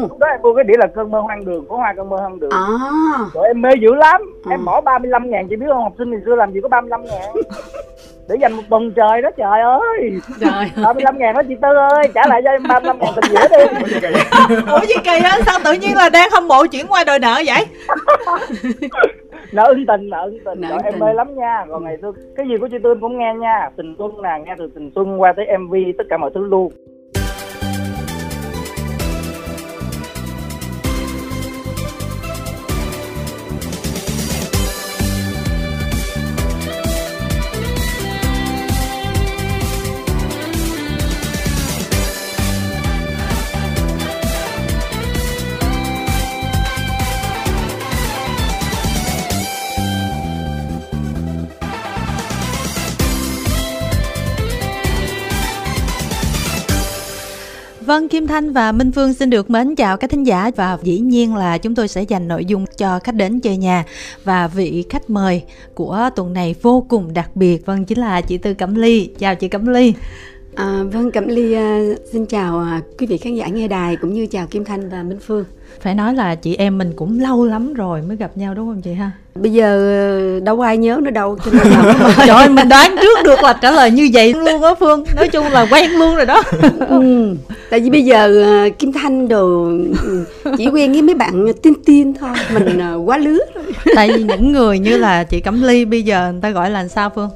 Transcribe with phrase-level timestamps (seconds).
[0.00, 2.16] lúc đó em mua cái đĩa là cơn mơ hoang đường có hoa cơn mơ
[2.16, 2.50] hoang đường.
[2.50, 2.66] À.
[3.34, 4.22] Rồi em mê dữ lắm.
[4.44, 4.50] Ừ.
[4.50, 7.04] em bỏ 35 ngàn chị biết không học sinh ngày xưa làm gì có 35
[7.04, 7.34] ngàn.
[8.28, 10.20] Để dành một tuần trời đó trời ơi.
[10.40, 13.48] Trời 35 ngàn đó chị Tư ơi trả lại cho em 35 ngàn tình nghĩa
[13.48, 13.64] đi.
[14.72, 17.42] Ủa gì kỳ á sao tự nhiên là đang hâm mộ chuyển qua đòi nợ
[17.46, 17.66] vậy?
[19.52, 20.60] Nợ ân tình nợ ân tình.
[20.60, 21.64] Nợ Rồi em mê lắm nha.
[21.70, 23.70] Còn ngày xưa cái gì của chị Tư em cũng nghe nha.
[23.76, 26.72] Tình xuân nè nghe từ tình xuân qua tới MV tất cả mọi thứ luôn
[58.26, 61.34] Kim Thanh và Minh Phương xin được mến chào các thính giả và dĩ nhiên
[61.34, 63.84] là chúng tôi sẽ dành nội dung cho khách đến chơi nhà
[64.24, 65.42] và vị khách mời
[65.74, 69.10] của tuần này vô cùng đặc biệt vâng chính là chị Tư Cẩm Ly.
[69.18, 69.94] Chào chị Cẩm Ly.
[70.56, 71.80] À, vâng Cẩm Ly à,
[72.12, 75.02] xin chào à, quý vị khán giả nghe đài cũng như chào Kim Thanh và
[75.02, 75.44] Minh Phương.
[75.80, 78.82] Phải nói là chị em mình cũng lâu lắm rồi mới gặp nhau đúng không
[78.82, 79.10] chị ha?
[79.34, 79.90] Bây giờ
[80.38, 83.42] à, đâu ai nhớ nữa đâu cho nên là Trời ơi, mình đoán trước được
[83.42, 85.04] là trả lời như vậy luôn á Phương.
[85.16, 86.42] Nói chung là quen luôn rồi đó.
[86.88, 87.34] ừ.
[87.70, 89.64] Tại vì bây giờ à, Kim Thanh đồ
[90.02, 90.24] ừ,
[90.58, 93.38] chỉ quen với mấy bạn tiên tiên thôi, mình à, quá lứa.
[93.94, 96.88] Tại vì những người như là chị Cẩm Ly bây giờ người ta gọi là
[96.88, 97.30] sao Phương?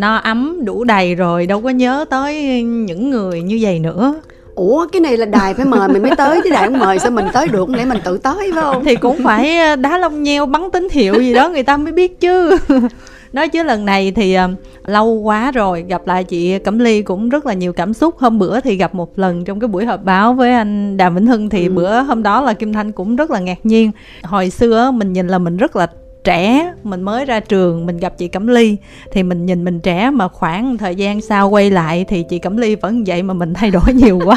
[0.00, 4.14] No ấm đủ đầy rồi đâu có nhớ tới những người như vậy nữa
[4.54, 7.10] Ủa cái này là đài phải mời mình mới tới chứ đài không mời sao
[7.10, 8.84] mình tới được lẽ mình tự tới phải không?
[8.84, 11.92] thì cũng phải ờ, đá lông nheo bắn tín hiệu gì đó người ta mới
[11.92, 12.56] biết chứ
[13.32, 14.48] nói chứ lần này thì ờ,
[14.86, 18.38] lâu quá rồi gặp lại chị Cẩm Ly cũng rất là nhiều cảm xúc hôm
[18.38, 21.48] bữa thì gặp một lần trong cái buổi họp báo với anh Đàm Vĩnh Hưng
[21.48, 21.72] thì Ừ.
[21.72, 23.90] bữa hôm đó là Kim Thanh cũng rất là ngạc nhiên
[24.22, 25.86] hồi xưa mình nhìn là mình rất là
[26.24, 28.76] trẻ mình mới ra trường mình gặp chị Cẩm Ly
[29.12, 32.56] thì mình nhìn mình trẻ mà khoảng thời gian sau quay lại thì chị Cẩm
[32.56, 34.36] Ly vẫn vậy mà mình thay đổi nhiều quá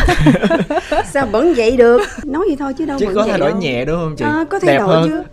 [1.13, 2.01] Sao vẫn vậy được?
[2.25, 3.59] Nói vậy thôi chứ đâu chứ vẫn có vậy thay đổi đâu.
[3.59, 5.09] nhẹ đúng không chị À, có thay Đẹp đổi hơn.
[5.09, 5.23] chứ.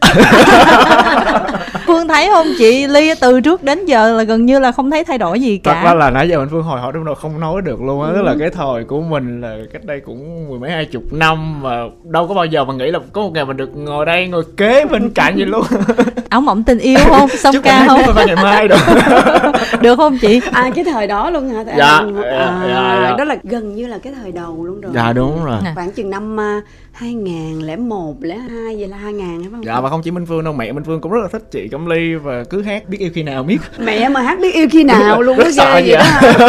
[1.86, 5.04] Phương thấy không chị Ly từ trước đến giờ là gần như là không thấy
[5.04, 7.14] thay đổi gì thật cả ra là nãy giờ mình phương hồi hộp trong đầu
[7.14, 10.48] không nói được luôn á tức là cái thời của mình là cách đây cũng
[10.48, 13.30] mười mấy hai chục năm mà đâu có bao giờ mà nghĩ là có một
[13.34, 15.62] ngày mình được ngồi đây ngồi kế bên cạnh vậy luôn
[16.40, 17.28] áo mỏng tình yêu không?
[17.38, 18.14] Song ca không?
[18.14, 18.78] phải ngày mai đâu
[19.82, 21.64] được không chị À cái thời đó luôn hả?
[21.76, 23.14] Dạ, à, dạ, dạ, dạ.
[23.18, 24.92] Đó là gần như là cái thời đầu luôn rồi.
[24.94, 25.58] dạ đúng rồi.
[25.74, 29.64] Khoảng chừng năm uh, 2001, 02 vậy là 2000 phải không?
[29.64, 31.68] dạ và không chỉ minh phương đâu mẹ minh phương cũng rất là thích chị
[31.68, 34.66] cẩm ly và cứ hát biết yêu khi nào biết Mẹ mà hát biết yêu
[34.70, 36.32] khi nào luôn Rất đó sợ ghê vậy vậy.
[36.38, 36.48] đó.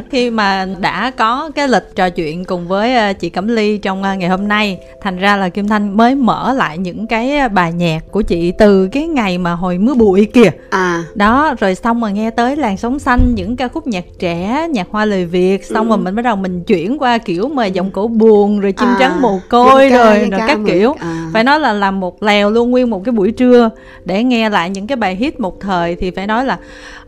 [0.10, 4.02] khi mà đã có cái lịch trò chuyện cùng với ờ, chị Cẩm Ly trong
[4.02, 7.48] ờ, ngày hôm nay thành ra là Kim Thanh mới mở lại những cái ờ,
[7.48, 11.74] bài nhạc của chị từ cái ngày mà hồi mưa bụi kìa À đó rồi
[11.74, 15.24] xong mà nghe tới làn sóng xanh những ca khúc nhạc trẻ nhạc hoa lời
[15.24, 15.88] việt xong Ừ.
[15.88, 18.96] rồi mình bắt đầu mình chuyển qua kiểu mà giọng cổ buồn rồi chim À,
[18.98, 20.70] trắng mồ côi ca, rồi rồi các mà.
[20.70, 21.30] kiểu À.
[21.32, 23.70] phải nói là làm một lèo luôn nguyên một cái buổi trưa
[24.04, 26.58] để nghe lại những cái bài hit một thời thì phải nói là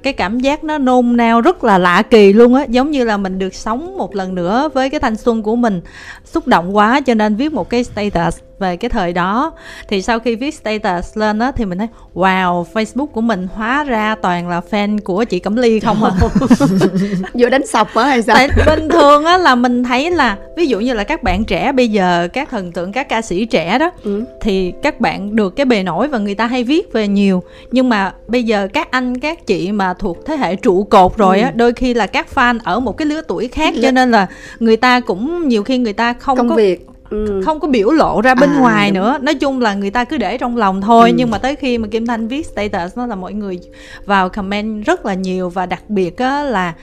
[0.02, 3.16] cái cảm giác nó nôn nao rất là lạ kỳ luôn á giống như là
[3.16, 5.80] mình được sống một lần nữa với cái thanh xuân của mình
[6.24, 9.52] xúc động quá cho nên viết một cái status về cái thời đó
[9.88, 13.84] thì sau khi viết status lên á thì mình thấy wow facebook của mình hóa
[13.84, 16.10] ra toàn là fan của chị cẩm ly không à
[17.34, 18.36] Vừa đánh sọc hả hay sao?
[18.36, 21.72] tại bình thường á là mình thấy là ví dụ như là các bạn trẻ
[21.72, 24.24] bây giờ các thần tượng các ca sĩ trẻ đó Ừ.
[24.40, 27.88] thì các bạn được cái bề nổi và người ta hay viết về nhiều nhưng
[27.88, 31.50] mà bây giờ các anh các chị mà thuộc thế hệ trụ cột rồi á
[31.54, 34.26] đôi khi là các fan ở một cái lứa tuổi khác cho nên là
[34.60, 36.86] người ta cũng nhiều khi người ta không Công có việc.
[37.10, 37.40] Ừ.
[37.44, 38.94] không có biểu lộ ra bên À, ngoài đúng.
[38.94, 41.14] nữa nói chung là người ta cứ để trong lòng thôi Ừ.
[41.18, 43.60] nhưng mà tới khi mà kim thanh viết status nó là mọi người
[44.04, 46.74] vào comment rất là nhiều và đặc biệt á là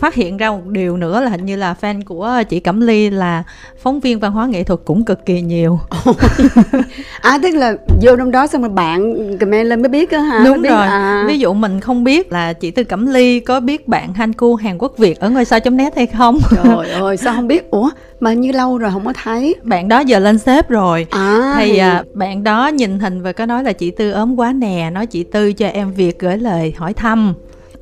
[0.00, 3.10] phát hiện ra một điều nữa là hình như là fan của chị cẩm ly
[3.10, 3.42] là
[3.82, 5.78] phóng viên văn hóa nghệ thuật cũng cực kỳ nhiều
[7.20, 10.42] À tức là vô trong đó xong rồi bạn comment lên mới biết á hả?
[10.44, 11.24] đúng biết, rồi À.
[11.28, 14.78] ví dụ mình không biết là chị tư cẩm ly có biết bạn hanku hàn
[14.78, 17.70] quốc việt ở ngôi sao net hay không Trời ơi sao không biết?
[17.70, 17.90] Ủa
[18.20, 19.54] mà như lâu rồi không có thấy.
[19.62, 23.46] bạn đó giờ lên sếp rồi À thì à, bạn đó nhìn hình và có
[23.46, 26.74] nói là chị tư ốm quá nè nói chị tư cho em việc gửi lời
[26.76, 27.34] hỏi thăm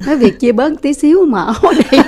[0.07, 2.01] nói việc chia bớt tí xíu mà ở đây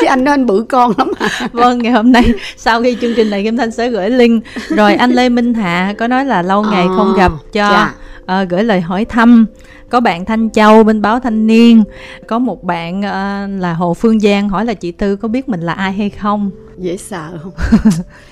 [0.00, 1.48] chứ anh đó anh bự con lắm à.
[1.52, 4.44] Vâng ngày hôm nay sau khi chương trình này kim thanh sẽ gửi link.
[4.68, 7.94] Rồi anh lê minh hạ có nói là lâu ngày À, không gặp cho dạ.
[8.26, 9.46] ờ, gửi lời hỏi thăm.
[9.88, 11.84] Có bạn thanh châu bên báo thanh niên.
[12.26, 15.60] Có một bạn ờ, là hồ phương giang hỏi là chị tư có biết mình
[15.60, 16.50] là ai hay không?
[16.78, 17.52] Dễ sợ không?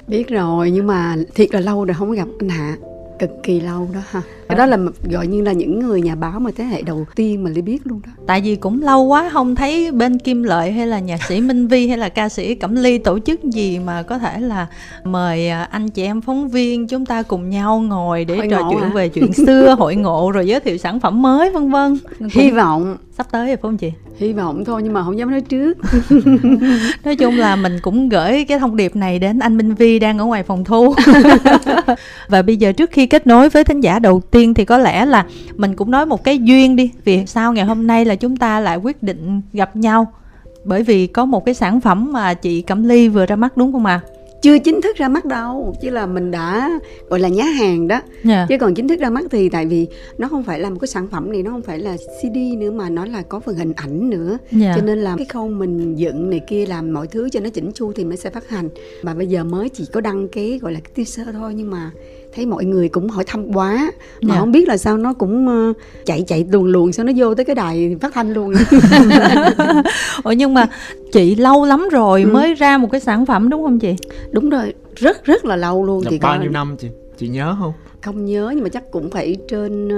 [0.07, 2.77] Biết rồi nhưng mà thiệt là lâu rồi không gặp anh hạ.
[3.19, 4.79] Cực kỳ lâu đó ha cái đó là
[5.11, 7.87] gọi như là những người nhà báo mà thế hệ đầu tiên mà ly biết
[7.87, 8.13] luôn đó.
[8.27, 11.67] Tại vì cũng lâu quá không thấy bên kim lợi hay là nhạc sĩ minh
[11.67, 14.67] vi hay là ca sĩ cẩm ly tổ chức gì mà có thể là
[15.05, 18.69] mời à, anh chị em phóng viên chúng ta cùng nhau ngồi để Hội trò
[18.71, 18.91] chuyện hả?
[18.95, 21.99] về chuyện xưa hội ngộ rồi giới thiệu sản phẩm mới vân vân.
[22.31, 22.97] Hy vọng.
[23.11, 23.93] sắp tới rồi phải không chị?
[24.21, 25.79] Hy vọng thôi nhưng mà không dám nói trước.
[27.05, 30.19] Nói chung là mình cũng gửi cái thông điệp này đến anh Minh Vi đang
[30.19, 30.95] ở ngoài phòng thu.
[32.29, 35.07] Và bây giờ trước khi kết nối với thính giả đầu tiên thì có lẽ
[35.07, 35.27] là
[35.57, 38.61] mình cũng nói một cái duyên đi vì sao ngày hôm nay là chúng ta
[38.61, 40.13] lại quyết định gặp nhau
[40.65, 43.73] bởi vì có một cái sản phẩm mà chị Cẩm Ly vừa ra mắt đúng
[43.73, 44.01] không ạ?
[44.43, 46.71] chưa chính thức ra mắt đâu chứ là mình đã
[47.09, 48.47] gọi là nhá hàng đó Dạ.
[48.49, 49.87] chứ còn chính thức ra mắt thì tại vì
[50.19, 52.71] nó không phải là một cái sản phẩm này nó không phải là CD nữa
[52.71, 54.73] mà nó là có phần hình ảnh nữa Dạ.
[54.77, 57.71] cho nên là cái khâu mình dựng này kia làm mọi thứ cho nó chỉnh
[57.75, 58.69] chu thì mới sẽ phát hành
[59.03, 61.91] mà bây giờ mới chỉ có đăng cái gọi là cái teaser thôi nhưng mà
[62.35, 63.91] thấy mọi người cũng hỏi thăm quá
[64.23, 64.41] mà Dạ.
[64.41, 65.73] không biết là sao nó cũng ờ,
[66.07, 68.53] chạy chạy luồn luồn sao nó vô tới cái đài phát thanh luôn
[70.25, 70.67] Ủa nhưng mà
[71.13, 72.31] chị lâu lắm rồi Ừ.
[72.33, 73.95] mới ra một cái sản phẩm đúng không chị?
[74.31, 76.89] đúng rồi rất rất là lâu luôn Là thì bao coi- nhiêu năm chị
[77.19, 79.89] chị nhớ không không nhớ nhưng mà chắc cũng phải trên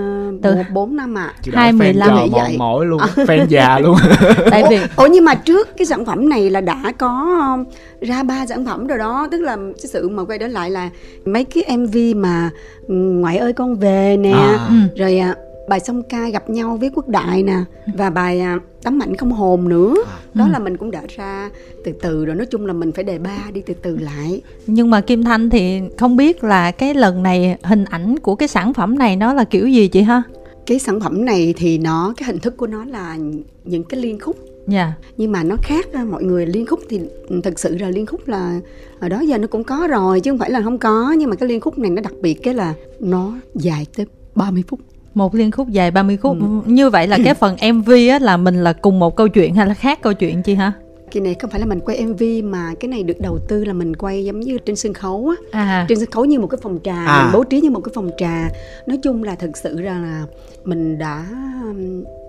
[0.42, 2.28] Từ- uh, 4 năm ạ chị Hai mười lăm.
[2.32, 2.56] vậy.
[2.58, 3.96] mỏi luôn fan già luôn
[4.50, 7.64] Tại vì Ủa nhưng mà trước cái sản phẩm này là đã có um,
[8.08, 10.90] ra ba sản phẩm rồi đó Tức là cái sự mà quay trở lại là
[11.24, 12.50] mấy cái MV mà
[12.88, 14.66] ừ, Ngoại ơi con về nè À.
[14.68, 14.74] Ừ.
[15.02, 15.34] Rồi à,
[15.68, 17.56] bài song ca gặp nhau với quốc đại nè
[17.94, 19.94] Và bài à, tấm ảnh không hồn nữa.
[20.34, 21.50] Đó là mình cũng đã ra
[21.84, 24.42] từ từ rồi Nói chung là mình phải đề ba đi từ từ lại.
[24.66, 28.48] Nhưng mà Kim Thanh thì không biết là cái lần này hình ảnh của cái
[28.48, 30.22] sản phẩm này nó là kiểu gì chị ha?
[30.66, 33.16] Cái sản phẩm này thì nó cái hình thức của nó là
[33.64, 34.36] những cái liên khúc.
[34.68, 34.92] Dạ.
[35.16, 37.00] nhưng mà nó khác á, mọi người liên khúc thì
[37.44, 38.60] thực sự là liên khúc là
[39.00, 41.14] ở đó giờ nó cũng có rồi chứ không phải là không có.
[41.18, 44.64] Nhưng mà cái liên khúc này nó đặc biệt cái là nó dài tới 30
[44.68, 44.80] phút
[45.14, 46.36] một liên khúc dài 30 khúc.
[46.40, 46.46] Ừ.
[46.66, 49.66] như vậy là cái phần MV á là mình là cùng một câu chuyện hay
[49.66, 50.72] là khác câu chuyện chị hả?
[51.12, 53.72] Cái này không phải là mình quay MV mà cái này được đầu tư là
[53.72, 55.36] mình quay giống như trên sân khấu á.
[55.60, 55.86] À.
[55.88, 57.22] Trên sân khấu như một cái phòng trà À.
[57.22, 58.48] mình bố trí như một cái phòng trà.
[58.86, 60.26] Nói chung là thực sự ra là
[60.64, 61.26] mình đã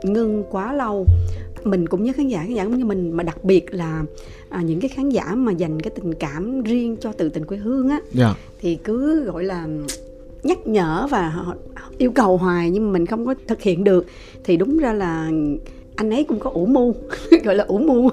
[0.04, 1.06] ngưng quá lâu.
[1.64, 4.04] Mình cũng nhớ khán giả khán giả cũng như mình mà đặc biệt là
[4.50, 7.58] à, những cái khán giả mà dành cái tình cảm riêng cho tự tình quê
[7.58, 8.00] hương á.
[8.12, 8.36] Dạ.
[8.62, 9.68] Thì cứ gọi là
[10.44, 11.56] nhắc nhở và họ
[11.98, 14.06] yêu cầu hoài nhưng mà mình không có thực hiện được
[14.44, 15.30] thì đúng ra là
[15.96, 16.96] anh ấy cũng có ủ mưu
[17.44, 18.10] gọi là ủ mưu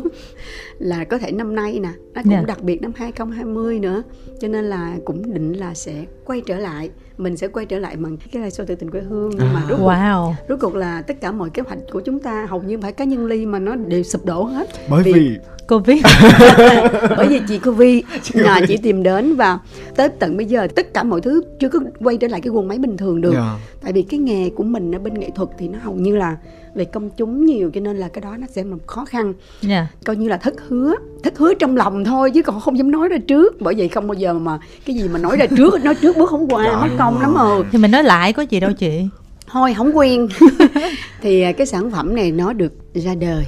[0.78, 2.42] là có thể năm nay nè nó cũng Dạ.
[2.46, 4.02] đặc biệt năm 2020 nữa
[4.40, 6.90] cho nên là cũng định là sẽ quay trở lại
[7.20, 9.30] mình sẽ quay trở lại bằng cái live show tự tình quê hương.
[9.30, 9.66] Nhưng mà À.
[9.68, 10.32] rốt cuộc, wow.
[10.48, 13.04] rốt cuộc là tất cả mọi kế hoạch của chúng ta hầu như phải cá
[13.04, 14.68] nhân ly mà nó đều sụp đổ hết.
[14.88, 15.36] Bởi Vì- vì
[15.68, 16.02] covid.
[17.16, 18.02] Bởi vì chị Covid
[18.34, 19.58] là chị tìm đến và
[19.96, 22.68] tới tận bây giờ tất cả mọi thứ chưa có quay trở lại cái guồng
[22.68, 23.32] máy bình thường được.
[23.34, 23.56] Dạ.
[23.82, 26.36] Tại vì cái nghề của mình ở bên nghệ thuật thì nó hầu như là
[26.74, 29.34] về công chúng nhiều cho nên là cái đó nó sẽ một khó khăn.
[29.62, 29.86] Dạ.
[30.04, 33.08] Coi như là thất hứa thất hứa trong lòng thôi chứ còn không dám nói
[33.08, 33.60] ra trước.
[33.60, 36.30] Bởi vậy không bao giờ mà cái gì mà nói ra trước nói trước bước
[36.30, 37.64] không qua mất công lắm rồi.
[37.72, 39.08] Thì mình nói lại có gì đâu chị.
[39.46, 40.28] Thôi không quen
[41.22, 43.44] thì à, cái sản phẩm này nó được ra đời.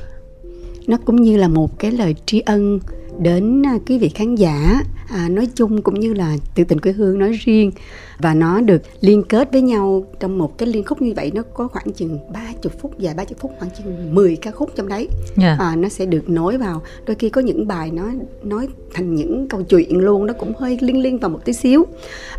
[0.87, 2.81] Nó cũng như là một cái lời tri ân
[3.20, 6.92] đến à, quý vị khán giả à, nói chung cũng như là tự tình quê
[6.92, 7.71] hương nói riêng.
[8.19, 11.42] Và nó được liên kết với nhau trong một cái liên khúc như vậy nó
[11.54, 15.09] có khoảng chừng 30 phút dài 30 phút khoảng chừng 10 ca khúc trong đấy.
[15.37, 15.57] Dạ.
[15.59, 16.83] À, nó sẽ được nối vào.
[17.07, 18.11] Đôi khi có những bài nó
[18.42, 21.87] nói thành những câu chuyện luôn nó cũng hơi liên liên vào một tí xíu.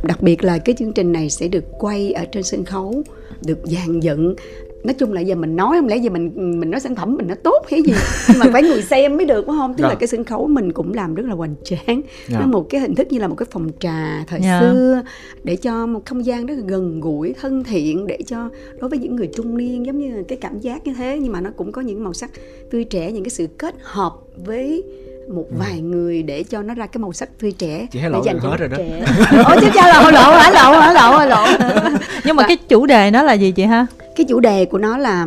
[0.03, 3.03] Đặc biệt là cái chương trình này sẽ được quay ở trên sân khấu
[3.46, 4.36] được dàn dựng
[4.84, 7.28] nói chung là giờ mình nói không lẽ giờ mình mình nói sản phẩm mình
[7.28, 7.94] nó tốt hay gì
[8.30, 9.90] nhưng mà phải người xem mới được phải không tức Dạ.
[9.90, 12.40] là cái sân khấu mình cũng làm rất là hoành tráng Dạ.
[12.40, 14.60] nó một cái hình thức như là một cái phòng trà thời Dạ.
[14.62, 15.02] xưa
[15.44, 18.50] để cho một không gian rất là gần gũi thân thiện để cho
[18.80, 21.32] đối với những người trung niên giống như là cái cảm giác như thế nhưng
[21.32, 22.32] mà nó cũng có những màu sắc
[22.72, 24.13] tươi trẻ những cái sự kết hợp
[24.46, 24.84] với
[25.27, 27.80] một vài người để cho nó ra cái màu sắc tươi trẻ.
[27.80, 27.86] Ừ.
[27.92, 28.77] Chị để lộ dành hết rồi đó.
[28.77, 29.06] trẻ.
[29.46, 31.68] Ôi chứ cha lộ lộ hả lộ hả lộ hả lộ?
[32.25, 33.88] Nhưng mà cái chủ đề nó là gì chị ha?
[34.15, 35.25] Cái chủ đề của nó là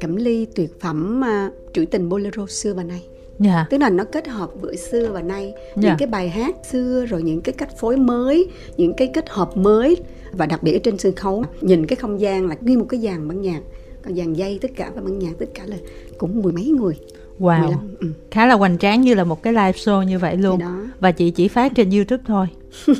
[0.00, 3.02] cẩm ly tuyệt phẩm à, trữ tình bolero xưa và nay.
[3.38, 3.66] Dạ.
[3.70, 5.52] Tức là nó kết hợp giữa xưa và nay.
[5.76, 5.88] Dạ.
[5.88, 9.56] những cái bài hát xưa rồi những cái cách phối mới những cái kết hợp
[9.56, 9.96] mới
[10.32, 11.44] và đặc biệt ở trên sân khấu.
[11.60, 13.60] Nhìn cái không gian là nguyên một cái dàn ban nhạc.
[14.04, 15.76] Còn dàn dây tất cả và ban nhạc tất cả là
[16.18, 16.94] cũng mười mấy người
[17.38, 17.66] wow.
[17.66, 20.60] 15, ừ, khá là hoành tráng như là một cái live show như vậy luôn.
[21.00, 22.46] Và chị chỉ phát trên youtube thôi.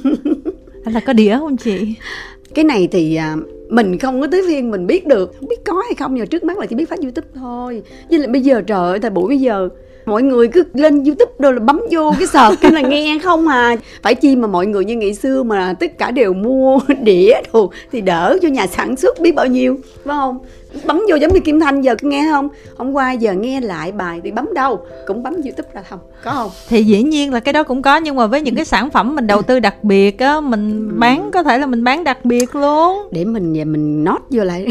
[0.85, 1.95] Là có đĩa không chị?
[2.55, 3.37] Cái này thì à,
[3.69, 6.45] mình không có tới phiên mình biết được không biết có hay không nhưng trước
[6.45, 7.83] mắt là chỉ biết phát youtube thôi.
[8.11, 9.69] Với lại bây giờ trời ơi thời buổi bây giờ
[10.07, 13.49] mọi người cứ lên youtube đâu là bấm vô cái sợt cái là nghe không
[13.49, 13.77] à.
[14.03, 17.73] Phải chi mà mọi người như ngày xưa mà tất cả đều mua đĩa đồ
[17.93, 20.39] thì đỡ cho nhà sản xuất biết bao nhiêu phải không?
[20.87, 22.49] Bấm vô giống như kim thanh giờ nghe không?
[22.77, 24.81] Hôm qua giờ nghe lại bài thì bấm đâu?
[25.07, 26.51] Cũng bấm youtube ra không có không?
[26.69, 29.15] Thì dĩ nhiên là cái đó cũng có nhưng mà với những cái sản phẩm
[29.15, 32.55] mình đầu tư đặc biệt á mình bán có thể là mình bán đặc biệt
[32.55, 33.09] luôn.
[33.11, 34.67] Để mình về mình nốt vô lại.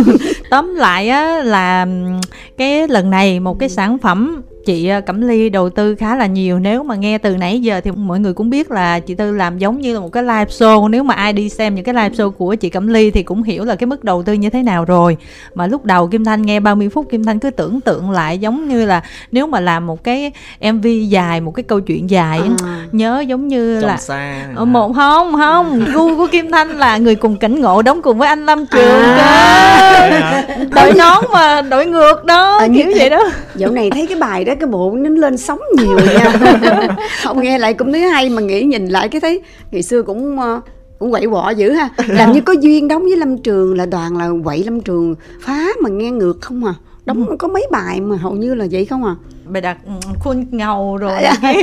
[0.50, 1.86] Tóm lại á là
[2.56, 6.26] cái lần này một cái sản phẩm chị ờ, Cẩm Ly đầu tư khá là
[6.26, 6.58] nhiều.
[6.58, 9.58] Nếu mà nghe từ nãy giờ thì mọi người cũng biết là chị Tư làm
[9.58, 10.88] giống như là một cái live show.
[10.88, 13.42] Nếu mà ai đi xem những cái live show của chị Cẩm Ly thì cũng
[13.42, 15.16] hiểu là cái mức đầu tư như thế nào rồi.
[15.54, 18.68] Mà lúc đầu Kim Thanh nghe 30 phút Kim Thanh cứ tưởng tượng lại giống
[18.68, 20.32] như là nếu mà làm một cái
[20.72, 22.80] MV dài một cái câu chuyện dài À.
[22.92, 25.84] nhớ giống như là xa Ờ, một không không.
[25.94, 29.02] Gu của Kim Thanh là người cùng cảnh ngộ đóng cùng với anh Lâm Trường
[29.18, 30.44] À.
[30.48, 30.64] cơ.
[30.70, 33.22] Đội nón mà đội ngược đó À, kiểu vậy đó.
[33.54, 36.32] dạo này thấy cái bài đó cái bộ nó lên sóng nhiều nha.
[37.22, 40.40] Không nghe lại cũng thấy hay mà nghĩ nhìn lại cái thấy ngày xưa cũng
[40.40, 40.60] ờ,
[40.98, 41.88] cũng quậy quọ dữ ha.
[42.06, 45.66] Làm như có duyên đóng với lâm trường là toàn là quậy lâm trường phá
[45.82, 46.74] mà nghe ngược không à.
[47.04, 49.14] Đóng có mấy bài mà hầu như là vậy không à.
[49.44, 51.12] Bài đặt ừ, khuôn ngầu rồi.
[51.12, 51.34] À,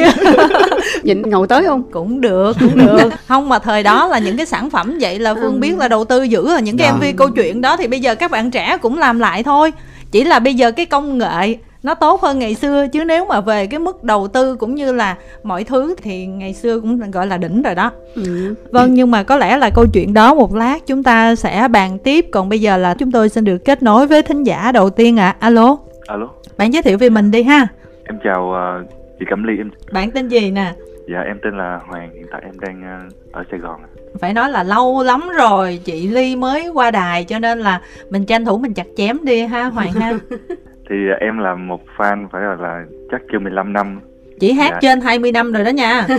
[1.03, 1.83] nhìn ngầu tới không?
[1.91, 3.09] Cũng được cũng được.
[3.27, 6.05] Không mà thời đó là những cái sản phẩm vậy là phương biết là đầu
[6.05, 6.95] tư dữ rồi những cái Dạ.
[6.97, 9.71] mv câu chuyện đó thì bây giờ các bạn trẻ cũng làm lại thôi.
[10.11, 13.41] Chỉ là bây giờ cái công nghệ nó tốt hơn ngày xưa chứ nếu mà
[13.41, 17.27] về cái mức đầu tư cũng như là mọi thứ thì ngày xưa cũng gọi
[17.27, 17.91] là đỉnh rồi đó.
[18.15, 18.55] Ừ.
[18.71, 21.97] Vâng nhưng mà có lẽ là câu chuyện đó một lát chúng ta sẽ bàn
[21.99, 22.25] tiếp.
[22.31, 25.19] Còn bây giờ là chúng tôi xin được kết nối với thính giả đầu tiên
[25.19, 25.35] ạ.
[25.39, 25.77] Alo.
[26.07, 27.67] Alo, Bạn giới thiệu về mình đi ha.
[28.03, 28.83] Em chào ờ,
[29.19, 29.53] chị Cẩm Ly.
[29.57, 30.73] Em Bạn tên gì nè?
[31.13, 32.09] Dạ em tên là Hoàng.
[32.13, 32.99] Hiện tại em đang ờ,
[33.39, 33.81] ở Sài Gòn
[34.19, 38.25] Phải nói là lâu lắm rồi Chị Ly mới qua đài Cho nên là mình
[38.25, 40.13] tranh thủ mình chặt chém đi ha Hoàng ha
[40.93, 43.99] thì ờ, em là một fan phải gọi là chắc chưa 15 năm.
[44.39, 44.79] Chị hát Dạ.
[44.81, 46.07] trên 20 năm rồi đó nha.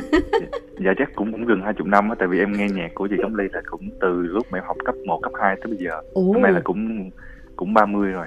[0.85, 3.17] Dạ chắc cũng cũng gần 20 năm á tại vì em nghe nhạc của chị
[3.23, 5.77] Cẩm Ly là cũng từ lúc mà em học cấp 1, cấp 2 tới bây
[5.77, 5.91] giờ.
[6.15, 6.23] Ồ.
[6.23, 7.11] hôm nay là cũng
[7.57, 8.27] cũng 30 rồi.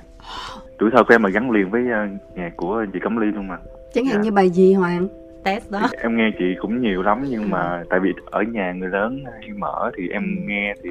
[0.80, 3.48] Tuổi thơ của em là gắn liền với ờ, nhạc của chị Cẩm Ly luôn
[3.48, 3.58] mà.
[3.94, 4.22] Chẳng hạn Dạ.
[4.22, 5.08] như bài gì hoàng?
[5.44, 5.90] Test đó.
[6.02, 9.50] Em nghe chị cũng nhiều lắm nhưng mà tại vì ở nhà người lớn hay
[9.58, 10.90] mở thì em nghe thì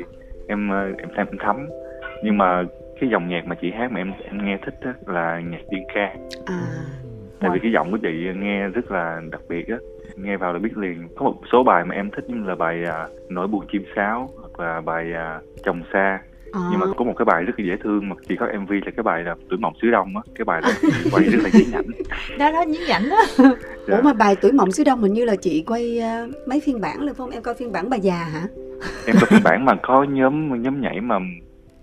[0.48, 1.56] em ờ, em em thấm.
[2.24, 2.62] Nhưng mà
[3.00, 5.82] cái dòng nhạc mà chị hát mà em em nghe thích á, là nhạc tiên
[5.94, 6.14] ca.
[6.46, 6.60] À.
[7.40, 9.76] Tại vì cái giọng của chị nghe rất là đặc biệt á.
[10.16, 11.08] Nghe vào là biết liền.
[11.16, 14.30] Có một số bài mà em thích như là bài à, nỗi buồn chim sáo
[14.40, 16.20] hoặc là bài à, chồng xa
[16.52, 16.60] à.
[16.70, 18.90] nhưng mà có một cái bài rất là dễ thương mà chỉ có mv là
[18.96, 20.22] cái bài là tuổi mộng xứ đông á.
[20.34, 21.86] Cái bài đó chị quay rất là dễ nhảnh.
[22.38, 23.22] Đó đó nhí nhảnh đó
[23.86, 26.80] ủa mà bài tuổi mộng xứ đông hình như là chị quay ờ, mấy phiên
[26.80, 27.30] bản luôn phải không?
[27.30, 28.42] Em coi phiên bản bà già hả?
[29.06, 31.18] Em có phiên bản mà có nhóm nhóm nhảy mà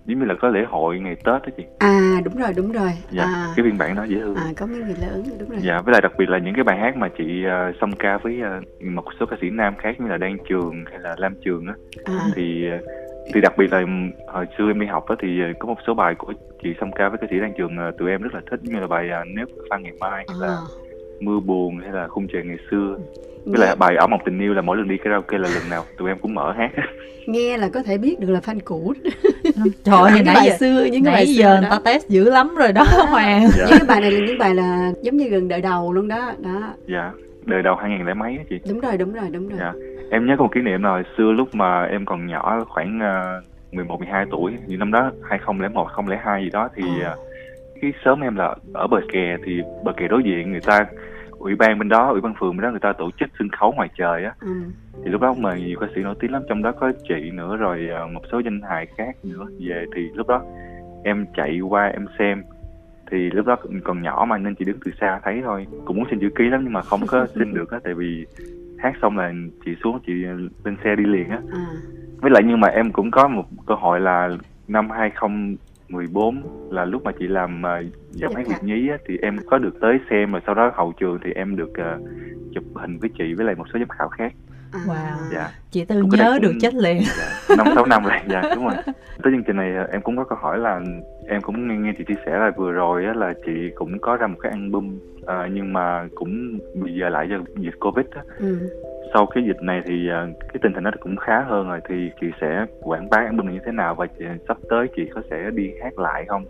[0.06, 1.64] giống như là có lễ hội ngày tết đó chị.
[1.78, 2.90] À đúng rồi đúng rồi.
[3.10, 4.36] Dạ à, cái phiên bản đó dễ thương.
[4.36, 5.60] À có mấy người lớn đúng rồi.
[5.66, 8.18] Dạ với lại đặc biệt là những cái bài hát mà chị uh, song ca
[8.18, 11.34] với ờ, một số ca sĩ nam khác như là đan trường hay là lam
[11.44, 11.74] trường á.
[12.04, 12.78] À, thì ờ,
[13.34, 15.94] thì đặc biệt là ừm, hồi xưa em đi học á thì có một số
[15.94, 16.32] bài của
[16.62, 18.80] chị song ca với ca sĩ đan trường ờ, tụi em rất là thích như
[18.80, 20.60] là bài ờ, nếu pha ngày mai hay là à.
[21.20, 22.96] mưa buồn hay là khung trời ngày xưa
[23.46, 25.84] với lại bài ở một tình yêu là mỗi lần đi karaoke là lần nào
[25.98, 26.70] tụi em cũng mở hát.
[27.26, 28.92] Nghe là có thể biết được là fan cũ.
[29.84, 32.30] Trời ơi những bài giờ xưa những cái bài xưa giờ người ta test dữ
[32.30, 33.46] lắm rồi đó Hoàng.
[33.58, 33.64] Dạ.
[33.70, 36.32] những cái bài này là những bài là giống như gần đời đầu luôn đó
[36.38, 36.60] đó.
[36.88, 37.10] Dạ
[37.44, 38.60] đời đầu 2000 lẻ mấy á chị?
[38.68, 39.58] Đúng rồi đúng rồi đúng rồi.
[39.60, 39.72] Dạ.
[40.10, 42.98] em nhớ có một kỷ niệm là hồi xưa lúc mà em còn nhỏ khoảng
[42.98, 47.10] uh, 11 12 tuổi thì năm đó 2001 2002 gì đó thì Ờ.
[47.10, 47.16] ờ,
[47.82, 50.86] cái xóm em là ở bờ kè thì bờ kè đối diện người ta
[51.44, 53.72] ủy ban bên đó ủy ban phường bên đó người ta tổ chức sân khấu
[53.72, 54.34] ngoài trời á.
[54.40, 54.52] Ừ.
[55.04, 57.56] thì lúc đó mời nhiều ca sĩ nổi tiếng lắm trong đó có chị nữa
[57.56, 59.84] rồi ờ, một số danh hài khác nữa về.
[59.94, 60.42] Thì lúc đó
[61.04, 62.42] em chạy qua em xem.
[63.10, 65.66] Thì lúc đó còn nhỏ mà nên chỉ đứng từ xa thấy thôi.
[65.84, 68.26] Cũng muốn xin chữ ký lắm nhưng mà không có xin được á tại vì
[68.78, 69.32] hát xong là
[69.64, 70.12] chị xuống chị
[70.64, 71.38] lên xe đi liền á.
[71.52, 71.66] À.
[72.20, 74.30] với lại nhưng mà em cũng có một cơ hội là
[74.68, 74.90] năm
[75.98, 79.58] 2014 là lúc mà chị làm uh, giọng hát Việt nhí á, thì em có
[79.58, 81.98] được tới xem và sau đó hậu trường thì em được ờ,
[82.54, 84.32] chụp hình với chị với lại một số giám khảo khác
[84.72, 84.80] À.
[84.86, 85.32] Wow.
[85.32, 88.42] dạ Chị Tư Cũng nhớ cũng- được chết liền dạ, năm sáu năm rồi dạ
[88.54, 88.74] đúng rồi
[89.22, 90.80] tới chương trình này ờ, em cũng có câu hỏi là
[91.28, 94.16] em cũng nghe, nghe chị chia sẻ là vừa rồi á, là chị cũng có
[94.16, 98.22] ra một cái album ờ, nhưng mà cũng bị giờ lại do dịch covid á
[98.38, 98.58] ừ.
[99.14, 102.10] Sau cái dịch này thì ờ, cái tình hình nó cũng khá hơn rồi thì
[102.20, 105.20] chị sẽ quảng bá album này như thế nào và chị, sắp tới chị có
[105.30, 106.44] sẽ đi hát lại không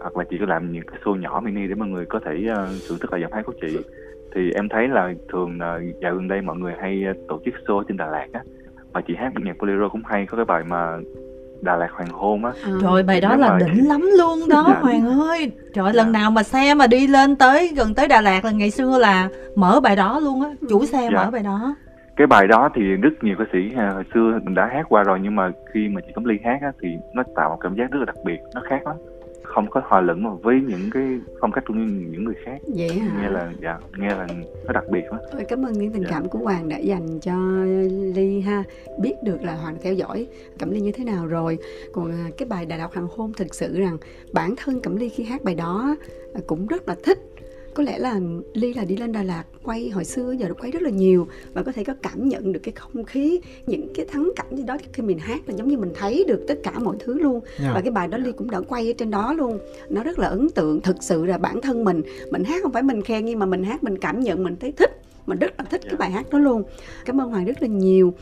[0.00, 2.32] hoặc là chị có làm những cái show nhỏ mini để mọi người có thể
[2.52, 2.56] uh,
[2.88, 3.78] thưởng thức lại giọng hát của chị
[4.34, 7.82] thì em thấy là thường là dạo gần đây mọi người hay tổ chức show
[7.88, 8.40] trên Đà Lạt á
[8.92, 10.98] mà chị hát nhạc bolero cũng hay có cái bài mà
[11.62, 12.70] Đà Lạt hoàng hôn á À.
[12.82, 14.78] Trời bài đó Nếu là mà- đỉnh lắm luôn đó Dạ.
[14.80, 16.02] Hoàng ơi Trời Dạ.
[16.02, 18.98] lần nào mà xe mà đi lên tới gần tới Đà Lạt là ngày xưa
[18.98, 21.24] là mở bài đó luôn á Chủ xe Dạ.
[21.24, 21.74] mở bài đó
[22.20, 25.02] cái bài đó thì rất nhiều ca sĩ à, hồi xưa mình đã hát qua
[25.02, 27.74] rồi nhưng mà khi mà chị Cẩm Ly hát á, thì nó tạo một cảm
[27.76, 28.96] giác rất là đặc biệt nó khác lắm.
[29.42, 31.02] Không có hòa lẫn mà với những cái
[31.40, 32.58] phong cách của những người khác.
[32.76, 33.22] Vậy hả?
[33.22, 34.26] Nghe là dạ nghe là
[34.66, 35.20] nó đặc biệt lắm.
[35.32, 36.08] Ôi, cảm ơn những tình Dạ.
[36.10, 37.34] cảm của Hoàng đã dành cho
[38.14, 38.64] Ly ha.
[39.00, 40.26] Biết được là Hoàng theo dõi
[40.58, 41.58] Cẩm Ly như thế nào rồi.
[41.92, 43.96] Còn à, cái bài Đà Lạt Hoàng Hôn thực sự rằng
[44.32, 45.96] bản thân Cẩm Ly khi hát bài đó
[46.46, 47.18] cũng rất là thích
[47.74, 48.20] có lẽ là
[48.54, 51.28] Ly là đi lên Đà Lạt quay hồi xưa giờ được quay rất là nhiều
[51.54, 54.62] và có thể có cảm nhận được cái không khí những cái thắng cảnh gì
[54.62, 57.40] đó khi mình hát là giống như mình thấy được tất cả mọi thứ luôn.
[57.62, 57.72] Dạ.
[57.74, 59.58] và cái bài đó Ly cũng đã quay ở trên đó luôn.
[59.88, 60.80] Nó rất là ấn tượng.
[60.80, 63.64] Thực sự là bản thân mình mình hát không phải mình khen nhưng mà mình
[63.64, 65.00] hát mình cảm nhận mình thấy thích.
[65.26, 66.62] Mình rất là thích cái bài hát đó luôn.
[67.04, 68.14] Cảm ơn hoàng rất là nhiều.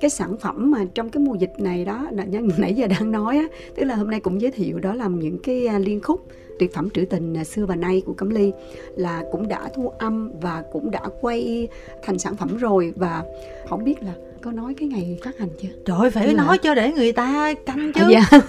[0.00, 2.08] Cái sản phẩm mà trong cái mùa dịch này đó
[2.58, 3.46] nãy giờ đang nói á
[3.76, 6.26] tức là hôm nay cũng giới thiệu đó là những cái à, liên khúc
[6.58, 8.52] tuyệt phẩm trữ tình à, xưa và nay của cẩm ly
[8.96, 11.68] là cũng đã thu âm và cũng đã quay
[12.02, 13.22] thành sản phẩm rồi và
[13.68, 16.32] không biết là có nói cái ngày phát hành chưa Trời ơi, phải hả?
[16.44, 18.40] nói cho để người ta canh chứ À, dạ.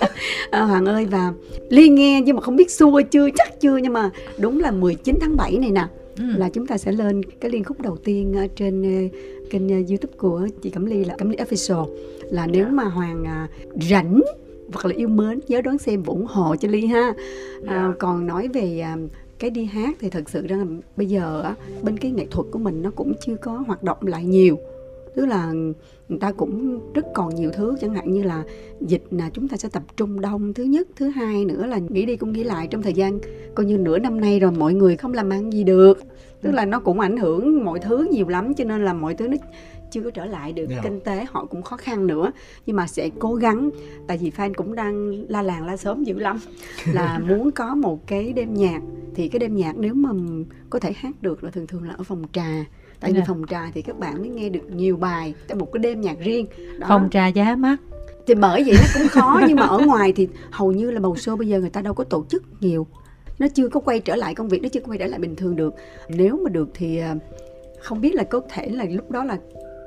[0.50, 1.32] à, Hoàng ơi và
[1.70, 5.18] Ly nghe nhưng mà không biết xua chưa chắc chưa nhưng mà đúng là 19
[5.20, 5.86] tháng 7 này nè
[6.18, 6.24] Ừ.
[6.36, 9.08] là chúng ta sẽ lên cái liên khúc đầu tiên ở trên
[9.50, 11.86] kênh YouTube của chị Cẩm Ly là Cẩm Ly Official
[12.30, 13.48] là nếu mà Hoàng à,
[13.90, 14.20] rảnh
[14.72, 17.00] hoặc là yêu mến nhớ đón xem và ủng hộ cho Ly ha.
[17.06, 17.14] À,
[17.66, 17.92] Dạ.
[17.98, 18.96] còn nói về à,
[19.38, 20.66] cái đi hát thì thật sự rằng là
[20.96, 23.98] bây giờ á, bên cái nghệ thuật của mình nó cũng chưa có hoạt động
[24.00, 24.58] lại nhiều.
[25.16, 25.52] Tức là
[26.08, 28.42] người ta cũng rất còn nhiều thứ chẳng hạn như là
[28.80, 32.06] dịch là chúng ta sẽ tập trung đông thứ nhất thứ hai nữa là nghĩ
[32.06, 33.18] đi cũng nghĩ lại trong thời gian
[33.54, 35.98] coi như nửa năm nay rồi mọi người không làm ăn gì được.
[36.42, 39.28] Tức là nó cũng ảnh hưởng mọi thứ nhiều lắm cho nên là mọi thứ
[39.28, 39.36] nó
[39.90, 40.66] chưa có trở lại được.
[40.70, 40.80] Dạ.
[40.82, 42.32] kinh tế họ cũng khó khăn nữa
[42.66, 43.70] nhưng mà sẽ cố gắng.
[44.06, 46.38] Tại vì fan cũng đang la làng la sớm dữ lắm.
[46.92, 48.80] Là muốn có một cái đêm nhạc.
[49.14, 50.10] Thì cái đêm nhạc nếu mà
[50.70, 52.64] có thể hát được là thường thường là ở phòng trà.
[53.00, 53.24] Tại vì Dạ.
[53.28, 56.16] phòng trà thì các bạn mới nghe được nhiều bài tại một cái đêm nhạc
[56.20, 56.46] riêng.
[56.78, 56.86] Đó.
[56.88, 57.76] Phòng trà giá mắc.
[58.26, 61.14] Thì bởi vậy nó cũng khó nhưng mà ở ngoài thì hầu như là bầu
[61.14, 62.86] show bây giờ người ta đâu có tổ chức nhiều.
[63.38, 65.56] Nó chưa có quay trở lại công việc nó chưa quay trở lại bình thường
[65.56, 65.74] được.
[66.08, 67.14] Nếu mà được thì à,
[67.80, 69.38] không biết là có thể là lúc đó là